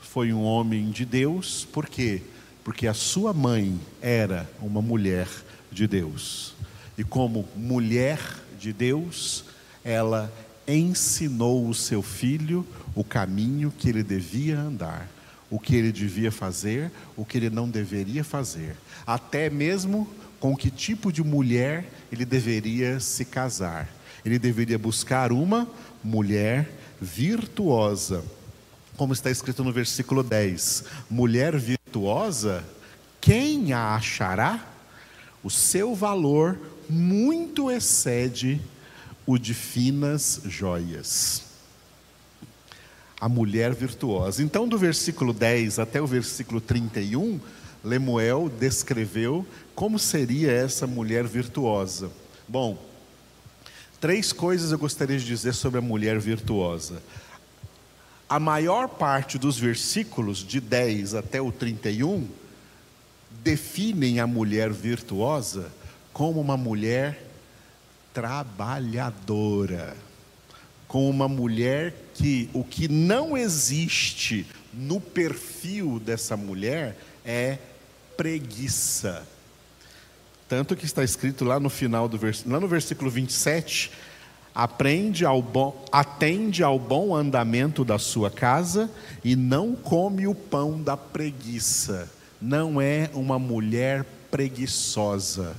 foi 0.00 0.32
um 0.32 0.42
homem 0.42 0.90
de 0.90 1.04
Deus, 1.04 1.64
por 1.72 1.86
quê? 1.86 2.22
Porque 2.64 2.88
a 2.88 2.94
sua 2.94 3.32
mãe 3.32 3.80
era 4.02 4.50
uma 4.60 4.82
mulher 4.82 5.28
de 5.70 5.86
Deus. 5.86 6.54
E 6.98 7.04
como 7.04 7.48
mulher 7.54 8.18
de 8.58 8.72
Deus, 8.72 9.44
ela 9.84 10.30
ensinou 10.66 11.68
o 11.68 11.74
seu 11.74 12.02
filho 12.02 12.66
o 12.96 13.04
caminho 13.04 13.72
que 13.78 13.88
ele 13.88 14.02
devia 14.02 14.58
andar 14.58 15.08
o 15.50 15.58
que 15.58 15.74
ele 15.74 15.90
devia 15.90 16.30
fazer, 16.30 16.90
o 17.16 17.24
que 17.24 17.36
ele 17.36 17.50
não 17.50 17.68
deveria 17.68 18.22
fazer, 18.22 18.76
até 19.06 19.50
mesmo 19.50 20.08
com 20.38 20.56
que 20.56 20.70
tipo 20.70 21.12
de 21.12 21.22
mulher 21.22 21.84
ele 22.10 22.24
deveria 22.24 23.00
se 23.00 23.24
casar. 23.24 23.88
Ele 24.24 24.38
deveria 24.38 24.78
buscar 24.78 25.32
uma 25.32 25.68
mulher 26.04 26.70
virtuosa, 27.00 28.22
como 28.96 29.12
está 29.12 29.30
escrito 29.30 29.64
no 29.64 29.72
versículo 29.72 30.22
10: 30.22 30.84
mulher 31.10 31.56
virtuosa, 31.58 32.64
quem 33.20 33.72
a 33.72 33.94
achará? 33.96 34.66
O 35.42 35.50
seu 35.50 35.94
valor 35.94 36.58
muito 36.88 37.70
excede 37.70 38.60
o 39.26 39.38
de 39.38 39.54
finas 39.54 40.42
joias 40.44 41.49
a 43.20 43.28
mulher 43.28 43.74
virtuosa. 43.74 44.42
Então, 44.42 44.66
do 44.66 44.78
versículo 44.78 45.32
10 45.32 45.78
até 45.78 46.00
o 46.00 46.06
versículo 46.06 46.60
31, 46.60 47.38
Lemuel 47.84 48.48
descreveu 48.48 49.46
como 49.74 49.98
seria 49.98 50.50
essa 50.50 50.86
mulher 50.86 51.26
virtuosa. 51.26 52.10
Bom, 52.48 52.82
três 54.00 54.32
coisas 54.32 54.72
eu 54.72 54.78
gostaria 54.78 55.18
de 55.18 55.26
dizer 55.26 55.52
sobre 55.52 55.78
a 55.78 55.82
mulher 55.82 56.18
virtuosa. 56.18 57.02
A 58.28 58.40
maior 58.40 58.88
parte 58.88 59.38
dos 59.38 59.58
versículos, 59.58 60.38
de 60.38 60.60
10 60.60 61.14
até 61.14 61.42
o 61.42 61.52
31, 61.52 62.26
definem 63.42 64.20
a 64.20 64.26
mulher 64.26 64.70
virtuosa 64.70 65.70
como 66.12 66.40
uma 66.40 66.56
mulher 66.56 67.26
trabalhadora 68.14 69.96
com 70.90 71.08
uma 71.08 71.28
mulher 71.28 71.94
que 72.14 72.50
o 72.52 72.64
que 72.64 72.88
não 72.88 73.38
existe 73.38 74.44
no 74.74 75.00
perfil 75.00 76.00
dessa 76.00 76.36
mulher 76.36 76.98
é 77.24 77.58
preguiça. 78.16 79.24
Tanto 80.48 80.74
que 80.74 80.84
está 80.84 81.04
escrito 81.04 81.44
lá 81.44 81.60
no 81.60 81.70
final 81.70 82.08
do 82.08 82.18
versículo, 82.18 82.54
lá 82.54 82.60
no 82.60 82.66
versículo 82.66 83.08
27, 83.08 83.92
aprende 84.52 85.24
ao 85.24 85.40
bom, 85.40 85.86
atende 85.92 86.64
ao 86.64 86.76
bom 86.76 87.14
andamento 87.14 87.84
da 87.84 87.96
sua 87.96 88.28
casa 88.28 88.90
e 89.22 89.36
não 89.36 89.76
come 89.76 90.26
o 90.26 90.34
pão 90.34 90.82
da 90.82 90.96
preguiça. 90.96 92.10
Não 92.42 92.80
é 92.80 93.08
uma 93.14 93.38
mulher 93.38 94.04
preguiçosa, 94.28 95.54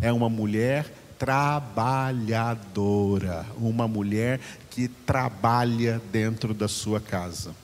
é 0.00 0.10
uma 0.10 0.30
mulher 0.30 0.90
trabalhadora, 1.20 3.46
uma 3.58 3.86
mulher 3.86 4.40
que 4.70 4.88
trabalha 4.88 6.00
dentro 6.10 6.54
da 6.54 6.68
sua 6.68 7.00
casa. 7.00 7.54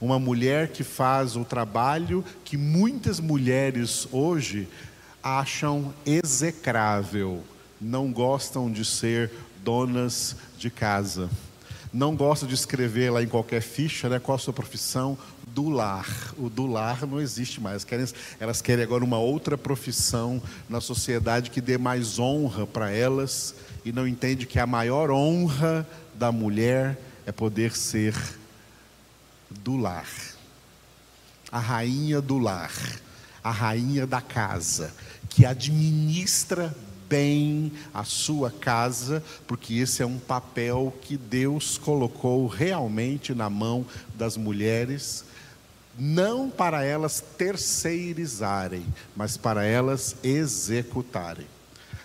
Uma 0.00 0.18
mulher 0.18 0.68
que 0.68 0.82
faz 0.82 1.36
o 1.36 1.44
trabalho 1.44 2.24
que 2.44 2.56
muitas 2.56 3.20
mulheres 3.20 4.08
hoje 4.10 4.68
acham 5.22 5.94
execrável, 6.04 7.42
não 7.80 8.12
gostam 8.12 8.70
de 8.70 8.84
ser 8.84 9.30
donas 9.62 10.36
de 10.58 10.70
casa. 10.70 11.30
Não 11.92 12.16
gosta 12.16 12.44
de 12.44 12.54
escrever 12.54 13.10
lá 13.10 13.22
em 13.22 13.28
qualquer 13.28 13.62
ficha, 13.62 14.08
né? 14.08 14.18
Qual 14.18 14.34
a 14.34 14.38
sua 14.38 14.52
profissão? 14.52 15.16
Do 15.46 15.68
lar. 15.68 16.34
O 16.36 16.50
do 16.50 16.66
lar 16.66 17.06
não 17.06 17.20
existe 17.20 17.60
mais. 17.60 17.84
Querem, 17.84 18.04
elas 18.40 18.60
querem 18.60 18.82
agora 18.82 19.04
uma 19.04 19.18
outra 19.18 19.56
profissão 19.56 20.42
na 20.68 20.80
sociedade 20.80 21.50
que 21.50 21.60
dê 21.60 21.78
mais 21.78 22.18
honra 22.18 22.66
para 22.66 22.90
elas 22.90 23.54
e 23.84 23.92
não 23.92 24.08
entende 24.08 24.44
que 24.44 24.58
a 24.58 24.66
maior 24.66 25.10
honra 25.10 25.86
da 26.14 26.30
mulher 26.30 26.98
é 27.26 27.32
poder 27.32 27.76
ser 27.76 28.14
do 29.50 29.76
lar. 29.76 30.08
A 31.50 31.58
rainha 31.58 32.20
do 32.20 32.38
lar, 32.38 32.72
a 33.42 33.50
rainha 33.50 34.06
da 34.06 34.20
casa, 34.20 34.92
que 35.28 35.44
administra 35.46 36.74
bem 37.08 37.72
a 37.92 38.02
sua 38.04 38.50
casa, 38.50 39.22
porque 39.46 39.74
esse 39.74 40.02
é 40.02 40.06
um 40.06 40.18
papel 40.18 40.92
que 41.02 41.16
Deus 41.16 41.78
colocou 41.78 42.46
realmente 42.46 43.34
na 43.34 43.48
mão 43.50 43.86
das 44.14 44.36
mulheres, 44.36 45.24
não 45.96 46.50
para 46.50 46.82
elas 46.82 47.22
terceirizarem, 47.38 48.84
mas 49.14 49.36
para 49.36 49.64
elas 49.64 50.16
executarem. 50.24 51.46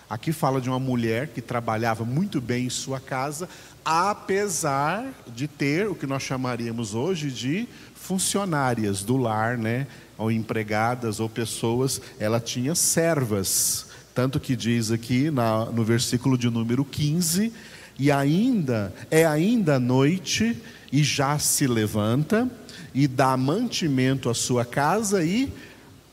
Aqui 0.08 0.32
fala 0.32 0.60
de 0.60 0.68
uma 0.68 0.80
mulher 0.80 1.28
que 1.28 1.40
trabalhava 1.40 2.04
muito 2.04 2.40
bem 2.40 2.66
em 2.66 2.70
sua 2.70 2.98
casa, 2.98 3.48
apesar 3.84 5.12
de 5.26 5.48
ter 5.48 5.88
o 5.88 5.94
que 5.94 6.06
nós 6.06 6.22
chamaríamos 6.22 6.94
hoje 6.94 7.30
de 7.30 7.68
funcionárias 7.94 9.02
do 9.02 9.16
lar, 9.16 9.56
né? 9.56 9.86
ou 10.20 10.30
empregadas 10.30 11.18
ou 11.18 11.30
pessoas, 11.30 11.98
ela 12.18 12.38
tinha 12.38 12.74
servas. 12.74 13.86
Tanto 14.14 14.38
que 14.38 14.54
diz 14.54 14.90
aqui 14.90 15.30
na, 15.30 15.64
no 15.64 15.82
versículo 15.82 16.36
de 16.36 16.50
número 16.50 16.84
15, 16.84 17.50
e 17.98 18.10
ainda 18.10 18.92
é 19.10 19.24
ainda 19.24 19.80
noite 19.80 20.60
e 20.92 21.02
já 21.02 21.38
se 21.38 21.66
levanta 21.66 22.50
e 22.92 23.08
dá 23.08 23.34
mantimento 23.34 24.28
à 24.28 24.34
sua 24.34 24.64
casa 24.64 25.24
e 25.24 25.50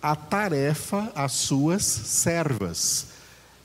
a 0.02 0.16
tarefa 0.16 1.12
às 1.14 1.34
suas 1.34 1.84
servas. 1.84 3.08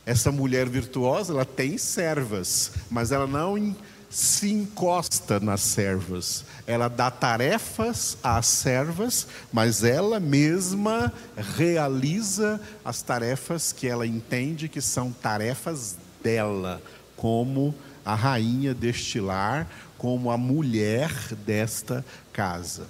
Essa 0.05 0.33
mulher 0.33 0.69
virtuosa, 0.69 1.33
ela 1.33 1.45
tem 1.45 1.79
servas, 1.79 2.73
mas 2.91 3.13
ela 3.13 3.29
não 3.29 3.77
se 4.13 4.53
encosta 4.53 5.41
nas 5.41 5.63
servas. 5.63 6.45
Ela 6.67 6.87
dá 6.87 7.11
tarefas 7.11 8.19
às 8.23 8.47
servas, 8.47 9.27
mas 9.51 9.83
ela 9.83 10.21
mesma 10.21 11.11
realiza 11.57 12.61
as 12.85 13.01
tarefas 13.01 13.73
que 13.73 13.89
ela 13.89 14.07
entende 14.07 14.69
que 14.69 14.83
são 14.83 15.11
tarefas 15.11 15.97
dela, 16.23 16.83
como 17.17 17.75
a 18.05 18.15
rainha 18.15 18.75
deste 18.75 19.19
lar, 19.19 19.67
como 19.97 20.31
a 20.31 20.37
mulher 20.37 21.11
desta 21.47 22.05
casa. 22.35 22.87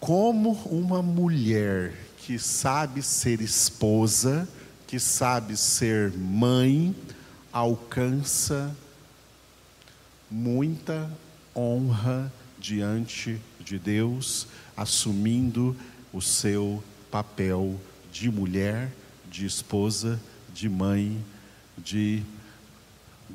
Como 0.00 0.54
uma 0.64 1.00
mulher 1.00 1.94
que 2.16 2.36
sabe 2.36 3.00
ser 3.00 3.40
esposa, 3.40 4.48
que 4.88 4.98
sabe 4.98 5.56
ser 5.56 6.10
mãe, 6.10 6.96
alcança 7.52 8.74
muita 10.32 11.10
honra 11.54 12.32
diante 12.58 13.38
de 13.60 13.78
Deus, 13.78 14.46
assumindo 14.74 15.76
o 16.12 16.22
seu 16.22 16.82
papel 17.10 17.78
de 18.10 18.30
mulher, 18.30 18.90
de 19.30 19.44
esposa, 19.44 20.18
de 20.54 20.68
mãe, 20.68 21.22
de 21.76 22.22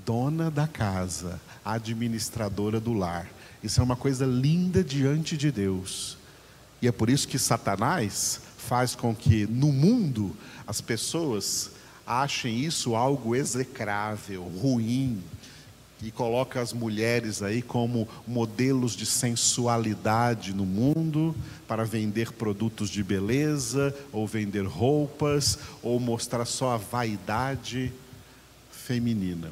dona 0.05 0.49
da 0.49 0.67
casa, 0.67 1.39
administradora 1.63 2.79
do 2.79 2.93
lar. 2.93 3.27
Isso 3.61 3.79
é 3.79 3.83
uma 3.83 3.95
coisa 3.95 4.25
linda 4.25 4.83
diante 4.83 5.37
de 5.37 5.51
Deus. 5.51 6.17
E 6.81 6.87
é 6.87 6.91
por 6.91 7.09
isso 7.09 7.27
que 7.27 7.39
Satanás 7.39 8.41
faz 8.57 8.95
com 8.95 9.15
que 9.15 9.45
no 9.47 9.71
mundo 9.71 10.35
as 10.65 10.81
pessoas 10.81 11.71
achem 12.05 12.59
isso 12.59 12.95
algo 12.95 13.35
execrável, 13.35 14.43
ruim, 14.43 15.21
e 16.01 16.11
coloca 16.11 16.61
as 16.61 16.73
mulheres 16.73 17.41
aí 17.41 17.61
como 17.61 18.07
modelos 18.27 18.95
de 18.95 19.05
sensualidade 19.05 20.53
no 20.53 20.65
mundo 20.65 21.35
para 21.67 21.83
vender 21.83 22.31
produtos 22.31 22.89
de 22.89 23.03
beleza 23.03 23.95
ou 24.11 24.27
vender 24.27 24.65
roupas 24.65 25.57
ou 25.81 25.99
mostrar 25.99 26.45
só 26.45 26.73
a 26.73 26.77
vaidade 26.77 27.91
feminina. 28.71 29.49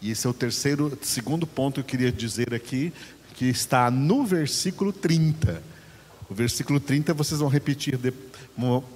E 0.00 0.10
esse 0.10 0.26
é 0.26 0.30
o 0.30 0.34
terceiro, 0.34 0.98
segundo 1.00 1.46
ponto 1.46 1.74
que 1.74 1.80
eu 1.80 1.84
queria 1.84 2.12
dizer 2.12 2.52
aqui, 2.52 2.92
que 3.34 3.46
está 3.46 3.90
no 3.90 4.24
versículo 4.24 4.92
30. 4.92 5.62
O 6.28 6.34
versículo 6.34 6.80
30 6.80 7.14
vocês 7.14 7.40
vão 7.40 7.48
repetir, 7.48 7.98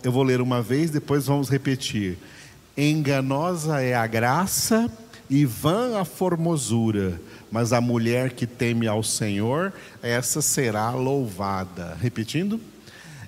eu 0.02 0.12
vou 0.12 0.22
ler 0.22 0.40
uma 0.40 0.60
vez, 0.60 0.90
depois 0.90 1.26
vamos 1.26 1.48
repetir. 1.48 2.18
Enganosa 2.76 3.80
é 3.80 3.94
a 3.94 4.06
graça 4.06 4.90
e 5.28 5.44
vã 5.44 6.00
a 6.00 6.04
formosura, 6.04 7.20
mas 7.50 7.72
a 7.72 7.80
mulher 7.80 8.30
que 8.30 8.46
teme 8.46 8.86
ao 8.86 9.02
Senhor, 9.02 9.72
essa 10.02 10.40
será 10.40 10.90
louvada. 10.90 11.96
Repetindo: 12.00 12.60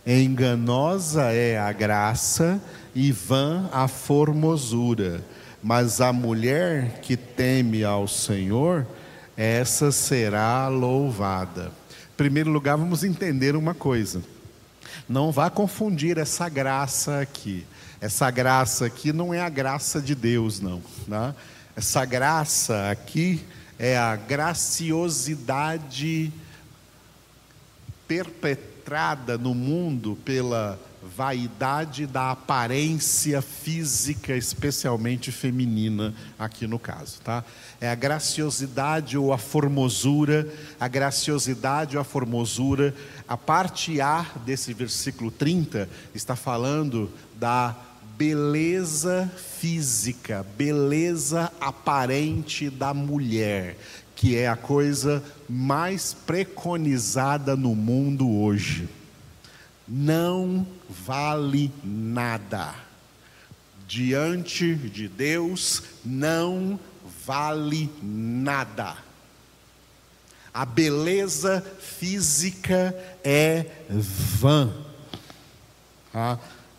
enganosa 0.06 1.32
é 1.32 1.58
a 1.58 1.72
graça 1.72 2.60
e 2.94 3.12
vã 3.12 3.68
a 3.72 3.88
formosura, 3.88 5.24
mas 5.62 6.00
a 6.00 6.12
mulher 6.12 7.00
que 7.00 7.16
teme 7.16 7.84
ao 7.84 8.06
Senhor, 8.06 8.86
essa 9.36 9.90
será 9.90 10.68
louvada. 10.68 11.72
Em 12.12 12.16
primeiro 12.16 12.50
lugar, 12.50 12.76
vamos 12.76 13.04
entender 13.04 13.54
uma 13.54 13.74
coisa. 13.74 14.22
Não 15.08 15.30
vá 15.30 15.48
confundir 15.50 16.18
essa 16.18 16.48
graça 16.48 17.20
aqui. 17.20 17.64
Essa 18.00 18.30
graça 18.30 18.86
aqui 18.86 19.12
não 19.12 19.34
é 19.34 19.40
a 19.40 19.48
graça 19.48 20.00
de 20.00 20.14
Deus, 20.14 20.60
não. 20.60 20.82
Né? 21.06 21.34
Essa 21.78 22.04
graça 22.04 22.90
aqui 22.90 23.40
é 23.78 23.96
a 23.96 24.16
graciosidade 24.16 26.32
perpetrada 28.08 29.38
no 29.38 29.54
mundo 29.54 30.18
pela 30.24 30.76
vaidade 31.16 32.04
da 32.04 32.32
aparência 32.32 33.40
física, 33.40 34.36
especialmente 34.36 35.30
feminina, 35.30 36.12
aqui 36.36 36.66
no 36.66 36.80
caso, 36.80 37.20
tá? 37.20 37.44
É 37.80 37.88
a 37.88 37.94
graciosidade 37.94 39.16
ou 39.16 39.32
a 39.32 39.38
formosura, 39.38 40.52
a 40.80 40.88
graciosidade 40.88 41.96
ou 41.96 42.00
a 42.00 42.04
formosura. 42.04 42.92
A 43.28 43.36
parte 43.36 44.00
A 44.00 44.26
desse 44.44 44.74
versículo 44.74 45.30
30 45.30 45.88
está 46.12 46.34
falando 46.34 47.08
da 47.36 47.76
beleza 48.18 49.30
física, 49.60 50.44
beleza 50.56 51.52
aparente 51.60 52.68
da 52.68 52.92
mulher, 52.92 53.78
que 54.16 54.36
é 54.36 54.48
a 54.48 54.56
coisa 54.56 55.22
mais 55.48 56.14
preconizada 56.14 57.54
no 57.54 57.76
mundo 57.76 58.28
hoje. 58.28 58.88
Não 59.86 60.66
vale 60.90 61.70
nada. 61.84 62.74
Diante 63.86 64.74
de 64.74 65.06
Deus, 65.08 65.84
não 66.04 66.78
vale 67.24 67.88
nada. 68.02 68.96
A 70.52 70.64
beleza 70.66 71.64
física 71.78 72.92
é 73.22 73.64
vã. 73.88 74.74
Ah, 76.12 76.36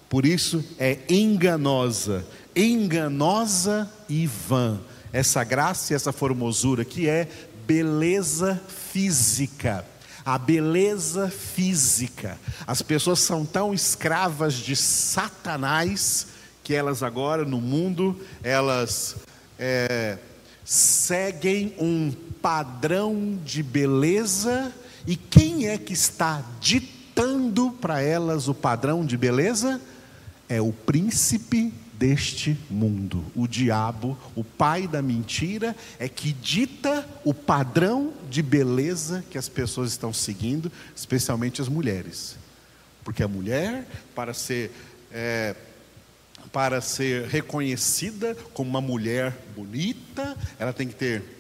por 0.09 0.25
isso 0.25 0.63
é 0.79 0.97
enganosa, 1.07 2.25
enganosa 2.55 3.89
e 4.09 4.25
vã. 4.25 4.79
Essa 5.13 5.43
graça 5.43 5.93
e 5.93 5.95
essa 5.95 6.11
formosura 6.11 6.83
que 6.83 7.07
é 7.07 7.27
beleza 7.67 8.59
física. 8.91 9.85
A 10.25 10.37
beleza 10.37 11.29
física. 11.29 12.39
As 12.65 12.81
pessoas 12.81 13.19
são 13.19 13.45
tão 13.45 13.73
escravas 13.73 14.55
de 14.55 14.75
Satanás 14.75 16.27
que 16.63 16.73
elas 16.73 17.01
agora 17.01 17.45
no 17.45 17.59
mundo 17.59 18.19
elas 18.43 19.15
é, 19.57 20.17
seguem 20.63 21.73
um 21.79 22.11
padrão 22.41 23.39
de 23.43 23.63
beleza 23.63 24.71
e 25.05 25.15
quem 25.15 25.67
é 25.67 25.77
que 25.77 25.93
está 25.93 26.43
ditando 26.59 27.71
para 27.81 28.01
elas 28.01 28.47
o 28.47 28.53
padrão 28.53 29.05
de 29.05 29.17
beleza? 29.17 29.81
É 30.49 30.59
o 30.59 30.73
príncipe 30.73 31.71
deste 31.93 32.57
mundo. 32.69 33.23
O 33.35 33.47
diabo, 33.47 34.17
o 34.35 34.43
pai 34.43 34.87
da 34.87 35.01
mentira, 35.01 35.75
é 35.99 36.09
que 36.09 36.33
dita 36.33 37.07
o 37.23 37.33
padrão 37.33 38.13
de 38.29 38.41
beleza 38.41 39.23
que 39.29 39.37
as 39.37 39.47
pessoas 39.47 39.91
estão 39.91 40.11
seguindo, 40.11 40.71
especialmente 40.95 41.61
as 41.61 41.69
mulheres. 41.69 42.35
Porque 43.03 43.21
a 43.21 43.27
mulher, 43.27 43.85
para 44.15 44.33
ser 44.33 44.71
é, 45.11 45.55
para 46.51 46.81
ser 46.81 47.27
reconhecida 47.27 48.35
como 48.53 48.69
uma 48.69 48.81
mulher 48.81 49.35
bonita, 49.55 50.35
ela 50.57 50.73
tem 50.73 50.87
que 50.87 50.95
ter 50.95 51.38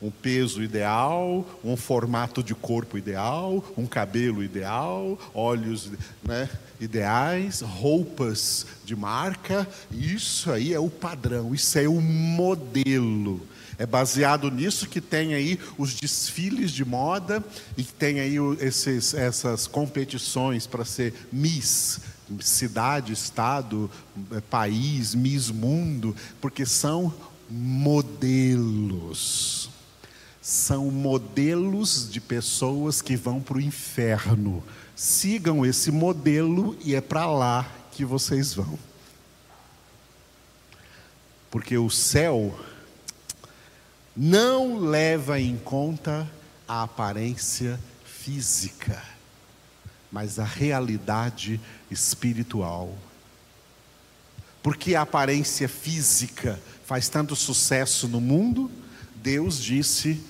um 0.00 0.10
peso 0.10 0.62
ideal, 0.62 1.46
um 1.62 1.76
formato 1.76 2.42
de 2.42 2.54
corpo 2.54 2.96
ideal, 2.96 3.62
um 3.76 3.86
cabelo 3.86 4.42
ideal, 4.42 5.18
olhos 5.34 5.90
né, 6.22 6.48
ideais, 6.80 7.60
roupas 7.60 8.66
de 8.84 8.96
marca. 8.96 9.68
Isso 9.90 10.50
aí 10.50 10.72
é 10.72 10.78
o 10.78 10.88
padrão, 10.88 11.54
isso 11.54 11.78
é 11.78 11.86
o 11.86 12.00
modelo. 12.00 13.46
É 13.76 13.84
baseado 13.86 14.50
nisso 14.50 14.88
que 14.88 15.00
tem 15.00 15.34
aí 15.34 15.58
os 15.78 15.94
desfiles 15.94 16.70
de 16.70 16.84
moda 16.84 17.42
e 17.76 17.84
que 17.84 17.92
tem 17.92 18.20
aí 18.20 18.36
esses, 18.60 19.14
essas 19.14 19.66
competições 19.66 20.66
para 20.66 20.84
ser 20.84 21.14
Miss, 21.32 22.00
cidade, 22.40 23.12
estado, 23.12 23.90
é, 24.32 24.40
país, 24.40 25.14
Miss 25.14 25.50
Mundo, 25.50 26.14
porque 26.40 26.66
são 26.66 27.12
modelos 27.50 28.50
são 30.40 30.90
modelos 30.90 32.10
de 32.10 32.20
pessoas 32.20 33.02
que 33.02 33.16
vão 33.16 33.40
para 33.40 33.58
o 33.58 33.60
inferno. 33.60 34.62
Sigam 34.96 35.64
esse 35.66 35.90
modelo 35.90 36.76
e 36.82 36.94
é 36.94 37.00
para 37.00 37.26
lá 37.26 37.70
que 37.92 38.04
vocês 38.04 38.54
vão. 38.54 38.78
Porque 41.50 41.76
o 41.76 41.90
céu 41.90 42.58
não 44.16 44.78
leva 44.78 45.38
em 45.38 45.56
conta 45.56 46.28
a 46.66 46.82
aparência 46.82 47.78
física, 48.04 49.02
mas 50.10 50.38
a 50.38 50.44
realidade 50.44 51.60
espiritual. 51.90 52.96
Porque 54.62 54.94
a 54.94 55.02
aparência 55.02 55.68
física 55.68 56.60
faz 56.84 57.08
tanto 57.08 57.34
sucesso 57.34 58.06
no 58.08 58.20
mundo, 58.20 58.70
Deus 59.22 59.62
disse, 59.62 60.22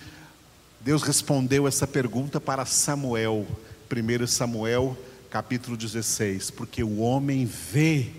Deus 0.81 1.03
respondeu 1.03 1.69
essa 1.69 1.87
pergunta 1.87 2.41
para 2.41 2.65
Samuel, 2.65 3.47
1 3.91 4.27
Samuel 4.27 4.99
capítulo 5.31 5.77
16, 5.77 6.51
porque 6.51 6.83
o 6.83 6.99
homem 6.99 7.47
vê 7.47 8.11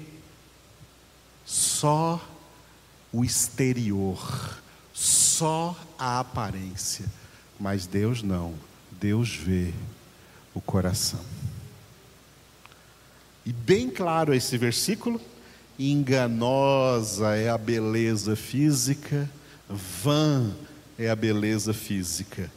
só 1.45 2.25
o 3.11 3.25
exterior, 3.25 4.61
só 4.93 5.77
a 5.99 6.21
aparência, 6.21 7.05
mas 7.59 7.85
Deus 7.85 8.23
não, 8.23 8.53
Deus 8.91 9.35
vê 9.35 9.73
o 10.53 10.61
coração. 10.61 11.19
E 13.45 13.51
bem 13.51 13.89
claro 13.89 14.33
esse 14.33 14.57
versículo, 14.57 15.19
enganosa 15.77 17.35
é 17.35 17.49
a 17.49 17.57
beleza 17.57 18.37
física, 18.37 19.29
vã 19.71 20.51
é 20.97 21.09
a 21.09 21.15
beleza 21.15 21.73
física. 21.73 22.51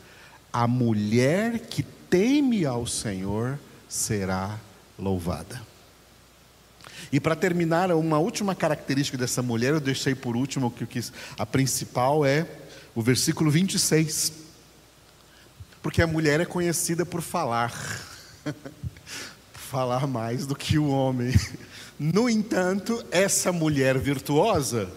A 0.52 0.66
mulher 0.66 1.60
que 1.60 1.82
teme 1.82 2.64
ao 2.64 2.86
Senhor 2.86 3.58
será 3.88 4.58
louvada. 4.98 5.60
E 7.12 7.20
para 7.20 7.36
terminar, 7.36 7.92
uma 7.92 8.18
última 8.18 8.54
característica 8.54 9.16
dessa 9.16 9.42
mulher, 9.42 9.74
eu 9.74 9.80
deixei 9.80 10.14
por 10.14 10.36
último, 10.36 10.70
que 10.70 10.86
quis, 10.86 11.12
a 11.38 11.46
principal 11.46 12.24
é 12.24 12.46
o 12.94 13.02
versículo 13.02 13.50
26. 13.50 14.32
Porque 15.82 16.02
a 16.02 16.06
mulher 16.06 16.40
é 16.40 16.44
conhecida 16.44 17.04
por 17.04 17.20
falar, 17.20 17.72
falar 19.52 20.06
mais 20.06 20.46
do 20.46 20.56
que 20.56 20.78
o 20.78 20.88
homem. 20.88 21.34
No 21.98 22.28
entanto, 22.28 23.04
essa 23.10 23.52
mulher 23.52 23.98
virtuosa, 23.98 24.88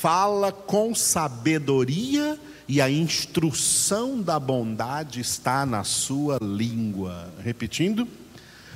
fala 0.00 0.50
com 0.50 0.94
sabedoria 0.94 2.40
e 2.66 2.80
a 2.80 2.90
instrução 2.90 4.22
da 4.22 4.40
bondade 4.40 5.20
está 5.20 5.66
na 5.66 5.84
sua 5.84 6.38
língua. 6.40 7.30
Repetindo, 7.44 8.08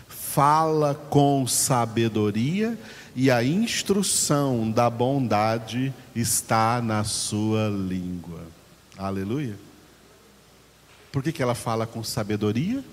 fala 0.07 0.95
com 0.95 1.47
sabedoria 1.47 2.79
e 3.17 3.31
a 3.31 3.43
instrução 3.43 4.71
da 4.71 4.91
bondade 4.91 5.95
está 6.15 6.83
na 6.83 7.05
sua 7.05 7.71
língua. 7.71 8.43
Aleluia. 8.99 9.57
Por 11.11 11.23
que, 11.23 11.33
que 11.33 11.43
ela 11.43 11.55
fala 11.55 11.87
com 11.87 12.05
sabedoria? 12.05 12.85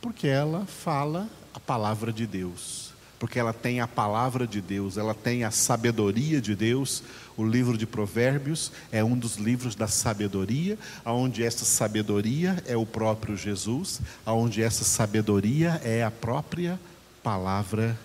Porque 0.00 0.26
ela 0.26 0.64
fala 0.64 1.28
a 1.52 1.60
palavra 1.60 2.14
de 2.14 2.26
Deus 2.26 2.87
porque 3.18 3.38
ela 3.38 3.52
tem 3.52 3.80
a 3.80 3.88
palavra 3.88 4.46
de 4.46 4.60
Deus, 4.60 4.96
ela 4.96 5.14
tem 5.14 5.42
a 5.42 5.50
sabedoria 5.50 6.40
de 6.40 6.54
Deus. 6.54 7.02
O 7.36 7.44
livro 7.44 7.76
de 7.76 7.86
Provérbios 7.86 8.70
é 8.92 9.02
um 9.02 9.18
dos 9.18 9.36
livros 9.36 9.74
da 9.74 9.88
sabedoria, 9.88 10.78
aonde 11.04 11.42
essa 11.42 11.64
sabedoria 11.64 12.62
é 12.66 12.76
o 12.76 12.86
próprio 12.86 13.36
Jesus, 13.36 14.00
aonde 14.24 14.62
essa 14.62 14.84
sabedoria 14.84 15.80
é 15.84 16.04
a 16.04 16.10
própria 16.10 16.78
palavra 17.22 17.98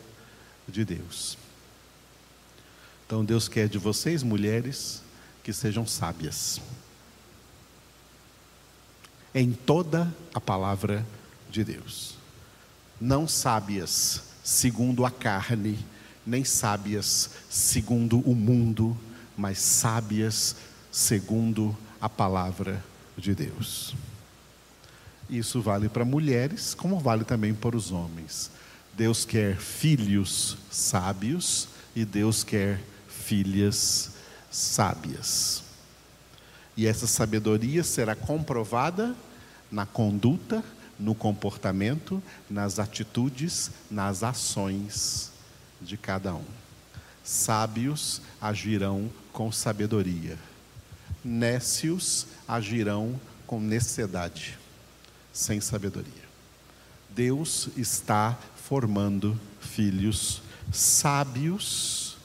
de 0.67 0.83
Deus. 0.83 1.37
Então 3.05 3.23
Deus 3.23 3.47
quer 3.47 3.67
de 3.69 3.77
vocês, 3.77 4.23
mulheres, 4.23 5.03
que 5.43 5.53
sejam 5.53 5.85
sábias. 5.85 6.59
Em 9.35 9.51
toda 9.51 10.11
a 10.33 10.41
palavra 10.41 11.05
de 11.51 11.63
Deus. 11.63 12.15
Não 12.99 13.27
sábias 13.27 14.32
segundo 14.43 15.05
a 15.05 15.11
carne, 15.11 15.79
nem 16.25 16.43
sábias 16.43 17.29
segundo 17.49 18.19
o 18.19 18.35
mundo, 18.35 18.97
mas 19.37 19.59
sábias 19.59 20.55
segundo 20.91 21.75
a 21.99 22.09
palavra 22.09 22.83
de 23.17 23.33
Deus. 23.33 23.95
Isso 25.29 25.61
vale 25.61 25.87
para 25.89 26.05
mulheres, 26.05 26.73
como 26.73 26.99
vale 26.99 27.23
também 27.23 27.53
para 27.53 27.75
os 27.75 27.91
homens. 27.91 28.51
Deus 28.93 29.25
quer 29.25 29.57
filhos 29.57 30.57
sábios 30.69 31.67
e 31.95 32.05
Deus 32.05 32.43
quer 32.43 32.79
filhas 33.07 34.11
sábias. 34.51 35.63
E 36.75 36.85
essa 36.85 37.07
sabedoria 37.07 37.83
será 37.83 38.15
comprovada 38.15 39.15
na 39.71 39.85
conduta 39.85 40.63
no 41.03 41.13
comportamento, 41.13 42.23
nas 42.49 42.79
atitudes, 42.79 43.71
nas 43.91 44.23
ações 44.23 45.33
de 45.81 45.97
cada 45.97 46.33
um. 46.33 46.45
Sábios 47.21 48.21
agirão 48.41 49.11
com 49.33 49.51
sabedoria, 49.51 50.39
nécios 51.23 52.27
agirão 52.47 53.19
com 53.45 53.59
necessidade, 53.59 54.57
sem 55.33 55.59
sabedoria. 55.59 56.23
Deus 57.09 57.67
está 57.75 58.39
formando 58.55 59.37
filhos 59.59 60.41
sábios 60.71 62.15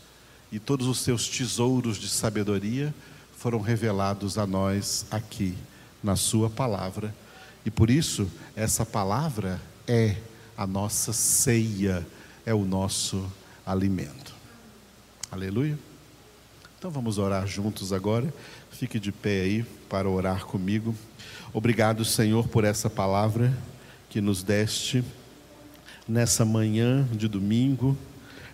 e 0.53 0.61
todos 0.61 0.87
os 0.87 1.01
seus 1.01 1.27
tesouros 1.29 1.99
de 1.99 2.09
sabedoria 2.09 2.95
foram 3.37 3.61
revelados 3.61 4.39
a 4.39 4.47
nós 4.47 5.05
aqui 5.11 5.59
na 6.01 6.15
Sua 6.15 6.49
palavra 6.49 7.13
e 7.69 7.71
por 7.71 7.91
isso, 7.91 8.27
essa 8.57 8.87
palavra 8.87 9.61
é 9.87 10.17
a 10.57 10.67
nossa 10.67 11.13
ceia, 11.13 12.07
é 12.47 12.55
o 12.55 12.65
nosso 12.65 13.31
alimento. 13.67 14.35
Aleluia. 15.31 15.79
Então 16.79 16.91
vamos 16.91 17.19
orar 17.19 17.47
juntos 17.47 17.93
agora. 17.93 18.33
Fique 18.71 18.99
de 18.99 19.13
pé 19.13 19.43
aí 19.43 19.67
para 19.87 20.09
orar 20.09 20.47
comigo. 20.47 20.95
Obrigado, 21.53 22.07
Senhor, 22.07 22.49
por 22.49 22.65
essa 22.65 22.89
palavra 22.89 23.55
que 24.09 24.23
nos 24.23 24.43
deste 24.43 25.05
nessa 26.09 26.47
manhã 26.47 27.07
de 27.13 27.29
domingo, 27.29 27.95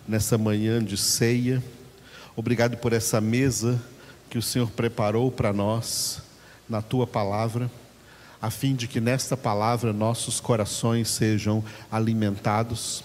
nessa 0.05 0.37
manhã 0.37 0.83
de 0.83 0.97
ceia. 0.97 1.63
Obrigado 2.35 2.75
por 2.75 2.91
essa 2.91 3.21
mesa 3.21 3.81
que 4.29 4.37
o 4.37 4.41
Senhor 4.41 4.69
preparou 4.71 5.31
para 5.31 5.53
nós 5.53 6.21
na 6.67 6.81
tua 6.81 7.07
palavra 7.07 7.71
a 8.45 8.51
fim 8.51 8.75
de 8.75 8.87
que 8.87 9.01
nesta 9.01 9.35
palavra 9.35 9.91
nossos 9.91 10.39
corações 10.39 11.09
sejam 11.09 11.63
alimentados 11.91 13.03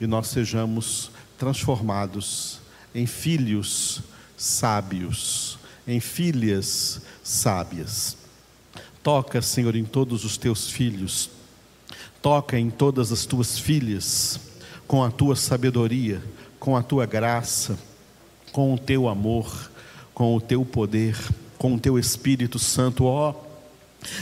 e 0.00 0.06
nós 0.06 0.26
sejamos 0.26 1.12
transformados 1.38 2.58
em 2.92 3.06
filhos 3.06 4.02
sábios, 4.36 5.60
em 5.86 6.00
filhas 6.00 7.02
sábias. 7.22 8.16
Toca, 9.00 9.40
Senhor, 9.40 9.76
em 9.76 9.84
todos 9.84 10.24
os 10.24 10.36
teus 10.36 10.68
filhos, 10.68 11.30
toca 12.20 12.58
em 12.58 12.68
todas 12.68 13.12
as 13.12 13.24
tuas 13.24 13.60
filhas, 13.60 14.40
com 14.88 15.04
a 15.04 15.10
tua 15.12 15.36
sabedoria, 15.36 16.20
com 16.58 16.76
a 16.76 16.82
tua 16.82 17.06
graça, 17.06 17.78
com 18.50 18.74
o 18.74 18.78
teu 18.78 19.08
amor, 19.08 19.70
com 20.12 20.34
o 20.34 20.40
teu 20.40 20.64
poder, 20.64 21.16
com 21.56 21.76
o 21.76 21.78
teu 21.78 21.96
Espírito 21.96 22.58
Santo, 22.58 23.04
ó 23.04 23.49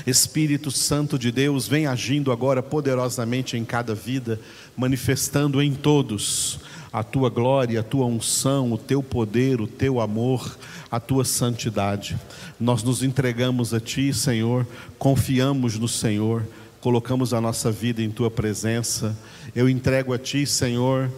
Espírito 0.06 0.70
Santo 0.70 1.18
de 1.18 1.30
Deus, 1.30 1.68
vem 1.68 1.86
agindo 1.86 2.32
agora 2.32 2.62
poderosamente 2.62 3.56
em 3.56 3.64
cada 3.64 3.94
vida, 3.94 4.40
manifestando 4.76 5.62
em 5.62 5.74
todos 5.74 6.60
a 6.92 7.02
tua 7.02 7.28
glória, 7.28 7.80
a 7.80 7.82
tua 7.82 8.06
unção, 8.06 8.72
o 8.72 8.78
teu 8.78 9.02
poder, 9.02 9.60
o 9.60 9.66
teu 9.66 10.00
amor, 10.00 10.56
a 10.90 10.98
tua 10.98 11.24
santidade. 11.24 12.16
Nós 12.58 12.82
nos 12.82 13.02
entregamos 13.02 13.74
a 13.74 13.80
ti, 13.80 14.12
Senhor, 14.12 14.66
confiamos 14.98 15.78
no 15.78 15.88
Senhor, 15.88 16.46
colocamos 16.80 17.34
a 17.34 17.40
nossa 17.40 17.70
vida 17.70 18.02
em 18.02 18.10
tua 18.10 18.30
presença. 18.30 19.16
Eu 19.54 19.68
entrego 19.68 20.12
a 20.12 20.18
ti, 20.18 20.46
Senhor, 20.46 21.10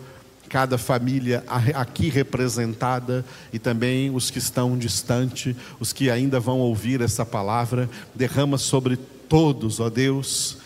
cada 0.50 0.76
família 0.76 1.44
aqui 1.74 2.10
representada 2.10 3.24
e 3.52 3.58
também 3.58 4.12
os 4.12 4.32
que 4.32 4.38
estão 4.38 4.76
distante, 4.76 5.56
os 5.78 5.92
que 5.92 6.10
ainda 6.10 6.40
vão 6.40 6.58
ouvir 6.58 7.00
essa 7.00 7.24
palavra, 7.24 7.88
derrama 8.16 8.58
sobre 8.58 8.96
todos, 9.28 9.78
ó 9.78 9.88
Deus, 9.88 10.58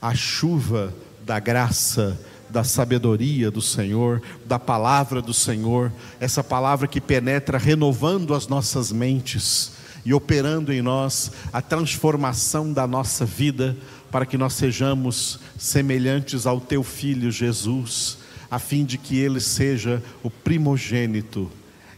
a 0.00 0.14
chuva 0.14 0.94
da 1.26 1.40
graça, 1.40 2.16
da 2.48 2.62
sabedoria 2.62 3.50
do 3.50 3.60
Senhor, 3.60 4.22
da 4.46 4.60
palavra 4.60 5.20
do 5.20 5.34
Senhor, 5.34 5.92
essa 6.20 6.44
palavra 6.44 6.86
que 6.86 7.00
penetra 7.00 7.58
renovando 7.58 8.34
as 8.34 8.46
nossas 8.46 8.92
mentes 8.92 9.72
e 10.04 10.14
operando 10.14 10.72
em 10.72 10.80
nós 10.82 11.32
a 11.52 11.60
transformação 11.60 12.72
da 12.72 12.86
nossa 12.86 13.24
vida, 13.24 13.76
para 14.08 14.24
que 14.24 14.38
nós 14.38 14.52
sejamos 14.52 15.40
semelhantes 15.58 16.46
ao 16.46 16.60
teu 16.60 16.84
filho 16.84 17.28
Jesus 17.28 18.21
a 18.52 18.58
fim 18.58 18.84
de 18.84 18.98
que 18.98 19.18
ele 19.18 19.40
seja 19.40 20.02
o 20.22 20.28
primogênito 20.28 21.50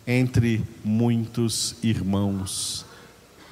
entre 0.07 0.63
muitos 0.85 1.75
irmãos 1.83 2.87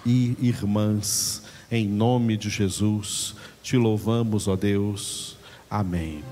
e 0.07 0.37
irmãs. 0.41 1.43
Em 1.69 1.88
nome 1.88 2.37
de 2.37 2.49
Jesus, 2.49 3.35
te 3.61 3.77
louvamos, 3.77 4.47
ó 4.47 4.55
Deus. 4.55 5.37
Amém. 5.69 6.23